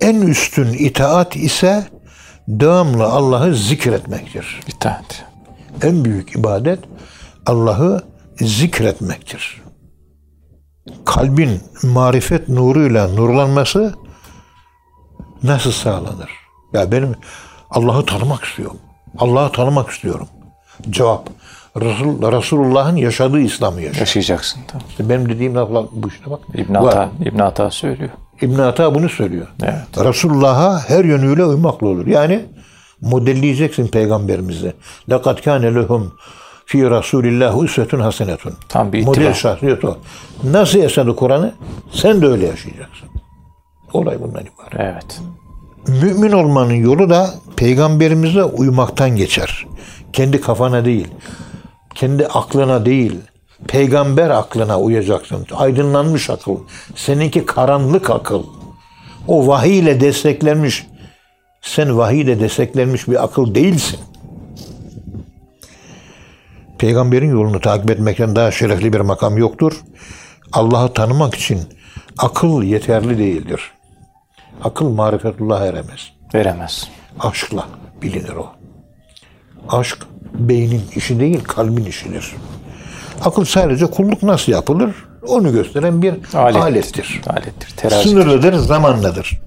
En 0.00 0.22
üstün 0.22 0.72
itaat 0.72 1.36
ise 1.36 1.84
devamlı 2.48 3.04
Allah'ı 3.04 3.54
zikretmektir. 3.54 4.60
İtaat. 4.68 5.24
En 5.82 6.04
büyük 6.04 6.36
ibadet 6.36 6.78
Allah'ı 7.46 8.02
zikretmektir 8.40 9.62
kalbin 11.04 11.60
marifet 11.82 12.48
nuruyla 12.48 13.08
nurlanması 13.08 13.94
nasıl 15.42 15.72
sağlanır? 15.72 16.30
Ya 16.72 16.92
benim 16.92 17.14
Allah'ı 17.70 18.06
tanımak 18.06 18.44
istiyorum. 18.44 18.78
Allah'ı 19.18 19.52
tanımak 19.52 19.90
istiyorum. 19.90 20.28
Cevap. 20.90 21.28
Resul, 21.80 22.32
Resulullah'ın 22.32 22.96
yaşadığı 22.96 23.40
İslam'ı 23.40 23.82
yaşa. 23.82 24.00
Yaşayacaksın. 24.00 24.60
Tamam. 24.68 24.86
Benim 25.00 25.28
dediğim 25.28 25.54
laflar 25.54 25.84
bu 25.92 26.08
işte 26.08 26.30
bak. 26.30 26.40
İbn 26.54 26.74
Ata, 26.74 27.10
İbn 27.24 27.38
Ata 27.38 27.70
söylüyor. 27.70 28.10
İbn 28.42 28.58
Ata 28.58 28.94
bunu 28.94 29.08
söylüyor. 29.08 29.46
Evet. 29.62 30.04
Resulullah'a 30.04 30.88
her 30.88 31.04
yönüyle 31.04 31.44
uymakla 31.44 31.86
olur. 31.88 32.06
Yani 32.06 32.44
modelleyeceksin 33.00 33.88
peygamberimizi. 33.88 34.72
Lekat 35.10 35.42
kâne 35.44 35.74
lehum 35.74 36.12
fi 36.66 36.90
Rasulillah 36.90 37.62
üsvetun 37.62 38.00
hasenetun. 38.00 38.54
Tam 38.68 38.92
bir 38.92 39.04
Model 39.04 39.20
ittiba. 39.20 39.34
şahsiyet 39.34 39.84
o. 39.84 39.98
Nasıl 40.44 40.78
yaşadı 40.78 41.16
Kur'an'ı? 41.16 41.54
Sen 41.92 42.22
de 42.22 42.26
öyle 42.26 42.46
yaşayacaksın. 42.46 43.08
Olay 43.92 44.20
bundan 44.22 44.42
ibaret. 44.42 44.74
Evet. 44.80 45.20
Mümin 46.02 46.32
olmanın 46.32 46.72
yolu 46.74 47.10
da 47.10 47.30
peygamberimize 47.56 48.44
uymaktan 48.44 49.16
geçer. 49.16 49.66
Kendi 50.12 50.40
kafana 50.40 50.84
değil, 50.84 51.08
kendi 51.94 52.26
aklına 52.26 52.86
değil, 52.86 53.18
peygamber 53.68 54.30
aklına 54.30 54.80
uyacaksın. 54.80 55.46
Aydınlanmış 55.56 56.30
akıl. 56.30 56.56
Seninki 56.94 57.46
karanlık 57.46 58.10
akıl. 58.10 58.42
O 59.28 59.46
vahiy 59.46 59.78
ile 59.78 60.00
desteklenmiş. 60.00 60.86
Sen 61.62 61.98
vahiy 61.98 62.20
ile 62.20 62.40
desteklenmiş 62.40 63.08
bir 63.08 63.24
akıl 63.24 63.54
değilsin. 63.54 63.98
Peygamberin 66.78 67.30
yolunu 67.30 67.60
takip 67.60 67.90
etmekten 67.90 68.36
daha 68.36 68.50
şerefli 68.50 68.92
bir 68.92 69.00
makam 69.00 69.38
yoktur. 69.38 69.72
Allah'ı 70.52 70.92
tanımak 70.92 71.34
için 71.34 71.60
akıl 72.18 72.62
yeterli 72.62 73.18
değildir. 73.18 73.72
Akıl 74.64 74.88
marifetullah 74.88 75.60
eremez. 75.60 76.12
Veremez. 76.34 76.88
Aşkla 77.20 77.68
bilinir 78.02 78.32
o. 78.36 78.46
Aşk 79.68 79.98
beynin 80.34 80.82
işi 80.96 81.20
değil, 81.20 81.44
kalbin 81.44 81.84
işidir. 81.84 82.32
Akıl 83.24 83.44
sadece 83.44 83.86
kulluk 83.86 84.22
nasıl 84.22 84.52
yapılır 84.52 84.94
onu 85.28 85.52
gösteren 85.52 86.02
bir 86.02 86.14
Alettir. 86.34 86.60
alettir. 86.60 87.20
Alettir. 87.26 87.70
Terazi. 87.76 88.08
Sınırlıdır, 88.08 88.54
zamanladır. 88.54 89.40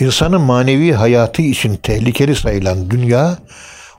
İnsanın 0.00 0.40
manevi 0.40 0.92
hayatı 0.92 1.42
için 1.42 1.76
tehlikeli 1.76 2.36
sayılan 2.36 2.90
dünya, 2.90 3.38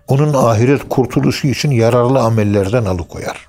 onun 0.07 0.33
ahiret 0.33 0.89
kurtuluşu 0.89 1.47
için 1.47 1.71
yararlı 1.71 2.19
amellerden 2.19 2.85
alıkoyar. 2.85 3.47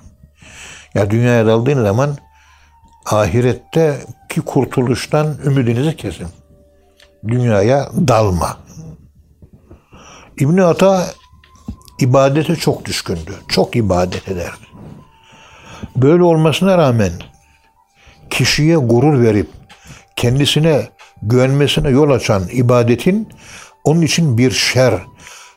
Ya 0.95 1.11
dünyaya 1.11 1.47
daldığın 1.47 1.83
zaman 1.83 2.17
ahiretteki 3.07 4.41
kurtuluştan 4.41 5.37
ümidinizi 5.45 5.97
kesin. 5.97 6.29
Dünyaya 7.29 7.91
dalma. 8.09 8.57
İbn 10.39 10.59
Ata 10.59 11.07
ibadete 12.01 12.57
çok 12.57 12.85
düşkündü. 12.85 13.35
Çok 13.49 13.77
ibadet 13.77 14.29
ederdi. 14.29 14.67
Böyle 15.97 16.23
olmasına 16.23 16.79
rağmen 16.79 17.13
kişiye 18.31 18.77
gurur 18.77 19.23
verip 19.23 19.49
kendisine 20.17 20.89
güvenmesine 21.23 21.89
yol 21.89 22.11
açan 22.11 22.43
ibadetin 22.53 23.29
onun 23.85 24.03
için 24.03 24.39
bir 24.39 24.51
şer, 24.51 24.95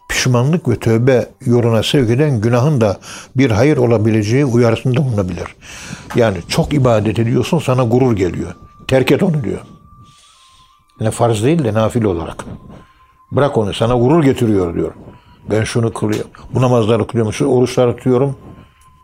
pişmanlık 0.10 0.70
ve 0.70 0.76
tövbe 0.76 1.30
yoluna 1.46 1.84
sevk 1.84 2.10
eden 2.10 2.42
günahın 2.42 2.82
da 2.82 2.98
bir 3.36 3.52
hayır 3.52 3.78
olabileceği 3.78 4.46
uyarısında 4.46 5.06
bulunabilir. 5.06 5.56
Yani 6.16 6.38
çok 6.48 6.74
ibadet 6.74 7.20
ediyorsun 7.20 7.60
sana 7.60 7.84
gurur 7.84 8.16
geliyor. 8.16 8.56
Terk 8.88 9.12
et 9.12 9.24
onu 9.24 9.44
diyor. 9.44 9.60
Ne 11.00 11.12
farz 11.12 11.44
değil 11.44 11.64
de 11.64 11.74
nafile 11.74 12.08
olarak. 12.08 12.46
Bırak 13.32 13.58
onu 13.58 13.74
sana 13.74 13.96
gurur 13.96 14.24
getiriyor 14.24 14.76
diyor. 14.76 14.92
Ben 15.52 15.64
şunu 15.64 15.94
kılıyorum. 15.94 16.32
Bu 16.54 16.62
namazları 16.62 17.08
kılıyorum. 17.08 17.34
Şu 17.34 17.46
oruçları 17.46 17.98
tutuyorum. 17.98 18.36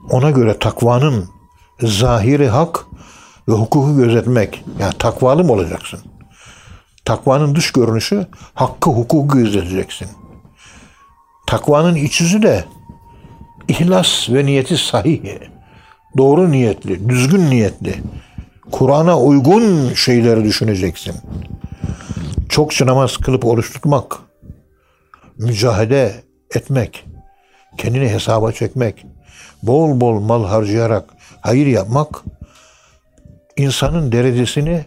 Ona 0.10 0.32
göre 0.32 0.60
takvanın 0.60 1.30
zahiri 1.80 2.48
hak 2.48 2.86
ve 3.48 3.54
hukuku 3.54 3.98
gözetmek. 3.98 4.64
Yani 4.80 4.94
takvalı 5.00 5.44
mı 5.44 5.52
olacaksın? 5.52 6.00
Takvanın 7.06 7.56
dış 7.56 7.72
görünüşü 7.72 8.28
hakkı 8.54 8.90
hukuku 8.90 9.38
gözeteceksin. 9.38 10.08
Takvanın 11.48 11.96
iç 11.96 12.22
yüzü 12.22 12.42
de 12.42 12.66
ihlas 13.68 14.30
ve 14.30 14.46
niyeti 14.46 14.78
sahih. 14.78 15.22
Doğru 16.18 16.52
niyetli, 16.52 17.10
düzgün 17.10 17.50
niyetli. 17.50 17.96
Kur'an'a 18.72 19.20
uygun 19.20 19.94
şeyleri 19.94 20.44
düşüneceksin. 20.44 21.16
Çokça 22.50 22.86
namaz 22.86 23.18
kılıp 23.18 23.46
oruç 23.46 23.74
tutmak, 23.74 24.18
mücahede 25.38 26.24
etmek, 26.56 27.06
kendini 27.78 28.10
hesaba 28.10 28.52
çekmek, 28.52 29.06
bol 29.64 30.02
bol 30.02 30.20
mal 30.20 30.46
harcayarak 30.46 31.10
hayır 31.42 31.68
yapmak 31.68 32.24
insanın 33.58 34.12
derecesini 34.12 34.86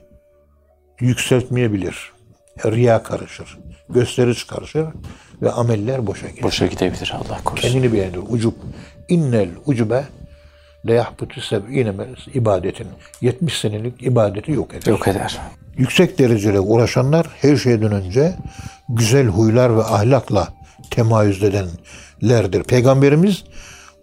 yükseltmeyebilir. 1.00 2.12
Riya 2.64 3.02
karışır, 3.02 3.58
gösteriş 3.88 4.44
karışır 4.44 4.86
ve 5.42 5.50
ameller 5.50 6.06
boşa 6.06 6.28
gider. 6.28 6.42
Boşa 6.42 6.66
gidebilir 6.66 7.12
Allah 7.14 7.40
korusun. 7.44 7.68
Kendini 7.68 7.92
beğenir. 7.92 8.18
Ucub. 8.28 8.52
İnnel 9.08 9.48
ucube 9.66 10.04
le 10.86 10.92
yahbutu 10.92 11.40
seb'ine 11.40 11.92
ibadetin. 12.34 12.86
70 13.20 13.58
senelik 13.58 14.02
ibadeti 14.02 14.52
yok 14.52 14.74
eder. 14.74 14.90
Yok 14.92 15.08
eder. 15.08 15.38
Yüksek 15.76 16.18
derecede 16.18 16.60
uğraşanlar 16.60 17.26
her 17.40 17.56
şeyden 17.56 17.92
önce 17.92 18.34
güzel 18.88 19.26
huylar 19.26 19.76
ve 19.76 19.82
ahlakla 19.82 20.48
temayüz 20.90 21.42
edenlerdir. 21.42 22.62
Peygamberimiz 22.62 23.44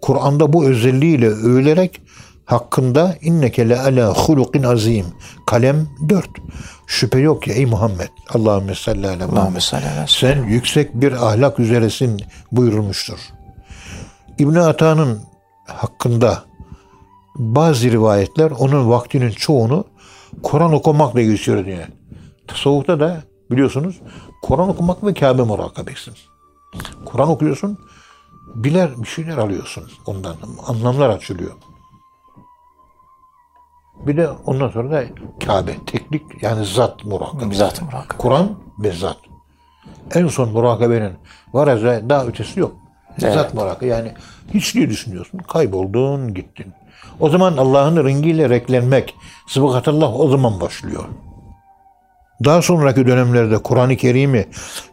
Kur'an'da 0.02 0.54
bu 0.54 0.66
özelliğiyle 0.66 1.28
övülerek 1.28 2.02
hakkında 2.46 3.16
inneke 3.22 3.70
le 3.70 3.80
ala 3.80 4.14
hulukin 4.14 4.64
azim. 4.64 5.06
Kalem 5.46 5.88
4. 6.10 6.30
Şüphe 6.88 7.20
yok 7.20 7.44
ki 7.44 7.52
ey 7.52 7.66
Muhammed. 7.66 8.10
Allahümme 8.34 8.76
salli 8.76 9.08
ala 9.08 9.28
Muhammed. 9.28 9.62
Sen 10.08 10.44
yüksek 10.44 10.94
bir 10.94 11.12
ahlak 11.12 11.60
üzeresin 11.60 12.22
buyurulmuştur. 12.52 13.20
İbn 14.40 14.56
Ata'nın 14.56 15.20
hakkında 15.68 16.44
bazı 17.36 17.92
rivayetler 17.92 18.52
onun 18.52 18.90
vaktinin 18.90 19.32
çoğunu 19.32 19.86
Kur'an 20.44 20.74
okumakla 20.74 21.22
geçiyor 21.22 21.66
diye. 21.66 21.88
Tasavvufta 22.48 23.00
da 23.00 23.24
Biliyorsunuz 23.52 24.02
Kur'an 24.42 24.70
okumak 24.70 25.04
ve 25.04 25.14
Kabe 25.14 25.42
murakabesi. 25.42 26.12
Kur'an 27.06 27.30
okuyorsun, 27.30 27.78
biler 28.56 28.90
bir 29.02 29.08
şeyler 29.08 29.38
alıyorsun 29.38 29.84
ondan. 30.06 30.36
Anlamlar 30.68 31.10
açılıyor. 31.10 31.52
Bir 34.08 34.18
de 34.18 34.30
ondan 34.30 34.70
sonra 34.70 34.92
da 34.92 35.04
Kabe, 35.46 35.72
teknik 35.86 36.22
yani 36.42 36.66
zat 36.66 37.06
murakabesi. 37.06 37.60
Zat 37.60 37.82
murakabe. 37.82 38.18
Kur'an 38.18 38.50
ve 38.80 38.92
zat. 38.92 39.18
En 40.16 40.28
son 40.28 40.50
murakabenin 40.50 41.14
var 41.54 41.78
ya 41.78 42.10
daha 42.10 42.26
ötesi 42.26 42.60
yok. 42.60 42.76
Evet. 43.22 43.34
Zat 43.34 43.54
murakabe 43.54 43.86
yani 43.86 44.12
hiçliği 44.54 44.90
düşünüyorsun. 44.90 45.38
Kayboldun 45.38 46.34
gittin. 46.34 46.74
O 47.20 47.30
zaman 47.30 47.58
Allah'ın 47.58 48.06
rengiyle 48.06 48.50
renklenmek, 48.50 49.16
sıbıkatullah 49.48 50.20
o 50.20 50.30
zaman 50.30 50.62
başlıyor. 50.62 51.04
Daha 52.46 52.62
sonraki 52.62 53.08
dönemlerde 53.08 53.58
Kur'an-ı 53.58 53.96
Kerim'i 53.98 54.46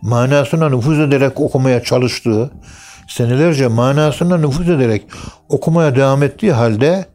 manasına 0.03 0.69
nüfuz 0.69 0.99
ederek 0.99 1.41
okumaya 1.41 1.83
çalıştığı, 1.83 2.51
senelerce 3.09 3.69
manasına 3.69 4.37
nüfuz 4.37 4.69
ederek 4.69 5.07
okumaya 5.49 5.97
devam 5.97 6.23
ettiği 6.23 6.53
halde 6.53 7.07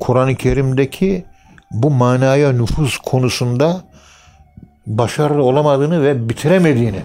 Kur'an-ı 0.00 0.34
Kerim'deki 0.34 1.24
bu 1.70 1.90
manaya 1.90 2.52
nüfuz 2.52 2.98
konusunda 2.98 3.80
başarılı 4.86 5.42
olamadığını 5.42 6.02
ve 6.02 6.28
bitiremediğini 6.28 7.02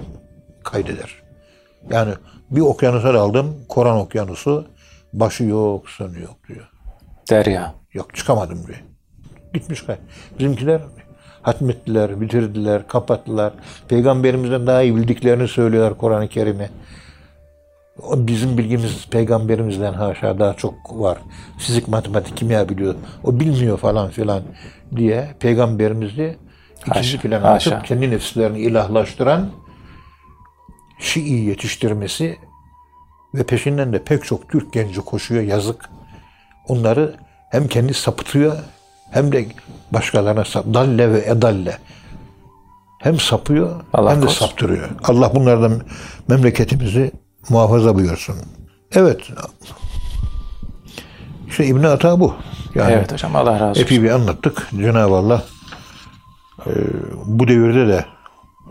kaydeder. 0.63 1.15
Yani 1.89 2.13
bir 2.51 2.61
okyanusa 2.61 3.13
daldım, 3.13 3.55
Kur'an 3.69 3.97
okyanusu, 3.97 4.67
başı 5.13 5.43
yok, 5.43 5.89
sonu 5.89 6.19
yok 6.19 6.37
diyor. 6.47 6.69
Derya. 7.29 7.73
Yok 7.93 8.15
çıkamadım 8.15 8.63
buraya. 8.63 8.81
Gitmiş 9.53 9.81
kay. 9.81 9.95
Bizimkiler 10.39 10.81
hatmettiler, 11.41 12.21
bitirdiler, 12.21 12.87
kapattılar. 12.87 13.53
Peygamberimizden 13.87 14.67
daha 14.67 14.81
iyi 14.81 14.95
bildiklerini 14.95 15.47
söylüyorlar 15.47 15.97
Kur'an-ı 15.97 16.27
Kerim'i. 16.27 16.69
Bizim 18.03 18.57
bilgimiz 18.57 19.07
peygamberimizden 19.09 19.93
haşa 19.93 20.39
daha 20.39 20.53
çok 20.53 20.73
var. 20.99 21.17
Fizik, 21.57 21.87
matematik, 21.87 22.37
kimya 22.37 22.69
biliyor. 22.69 22.95
O 23.23 23.39
bilmiyor 23.39 23.77
falan 23.77 24.09
filan 24.09 24.43
diye 24.95 25.35
peygamberimizi 25.39 26.37
ikinci 26.87 27.17
Haşa, 27.17 27.19
plana 27.19 27.49
atıp 27.49 27.85
kendi 27.85 28.11
nefislerini 28.11 28.59
ilahlaştıran 28.59 29.49
Şii 30.99 31.45
yetiştirmesi 31.45 32.37
ve 33.33 33.43
peşinden 33.43 33.93
de 33.93 34.03
pek 34.03 34.23
çok 34.23 34.49
Türk 34.49 34.73
genci 34.73 35.01
koşuyor 35.01 35.43
yazık. 35.43 35.89
Onları 36.67 37.15
hem 37.51 37.67
kendi 37.67 37.93
sapıtıyor 37.93 38.57
hem 39.11 39.31
de 39.31 39.45
başkalarına 39.91 40.45
sap, 40.45 40.65
dalle 40.73 41.11
ve 41.11 41.25
edalle. 41.25 41.77
Hem 42.99 43.19
sapıyor 43.19 43.81
Allah 43.93 44.11
hem 44.11 44.17
de 44.17 44.25
korusun. 44.25 44.45
saptırıyor. 44.45 44.89
Allah 45.03 45.35
bunlardan 45.35 45.81
memleketimizi 46.27 47.11
muhafaza 47.49 47.95
buyursun. 47.95 48.35
Evet. 48.91 49.19
İşte 51.47 51.65
İbn 51.65 51.83
Ata 51.83 52.19
bu. 52.19 52.33
Yani 52.75 52.91
Evet 52.93 53.13
hocam 53.13 53.35
Allah 53.35 53.53
razı 53.53 53.65
olsun. 53.69 53.81
epey 53.81 54.03
bir 54.03 54.09
anlattık. 54.09 54.67
Cenab-ı 54.71 55.15
Allah 55.15 55.43
e, 56.65 56.71
bu 57.25 57.47
devirde 57.47 57.87
de 57.87 58.05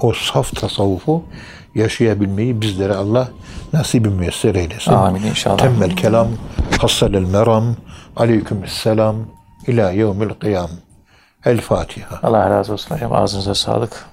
o 0.00 0.12
saf 0.12 0.56
tasavvufu 0.56 1.24
yaşayabilmeyi 1.74 2.60
bizlere 2.60 2.94
Allah 2.94 3.28
nasip-i 3.72 4.08
müyesser 4.08 4.54
eylesin. 4.54 4.92
Amin 4.92 5.22
inşallah. 5.22 5.58
Temmel 5.58 5.96
kelam, 5.96 6.28
hassalel 6.80 7.24
meram, 7.24 7.76
aleykümselam, 8.16 9.16
ila 9.66 9.90
yevmil 9.90 10.28
kıyam. 10.34 10.70
El 11.44 11.60
Fatiha. 11.60 12.18
Allah 12.22 12.50
razı 12.50 12.72
olsun 12.72 12.94
hocam. 12.94 13.12
Ağzınıza 13.12 13.54
sağlık. 13.54 14.04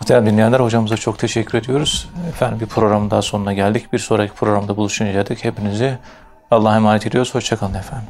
Muhterem 0.00 0.26
dinleyenler 0.26 0.60
hocamıza 0.60 0.96
çok 0.96 1.18
teşekkür 1.18 1.58
ediyoruz. 1.58 2.08
Efendim 2.28 2.60
bir 2.60 2.66
programın 2.66 3.10
daha 3.10 3.22
sonuna 3.22 3.52
geldik. 3.52 3.92
Bir 3.92 3.98
sonraki 3.98 4.34
programda 4.34 4.76
buluşuncaya 4.76 5.26
dek 5.26 5.44
hepinizi 5.44 5.98
Allah'a 6.50 6.76
emanet 6.76 7.06
ediyoruz. 7.06 7.34
Hoşçakalın 7.34 7.74
efendim. 7.74 8.08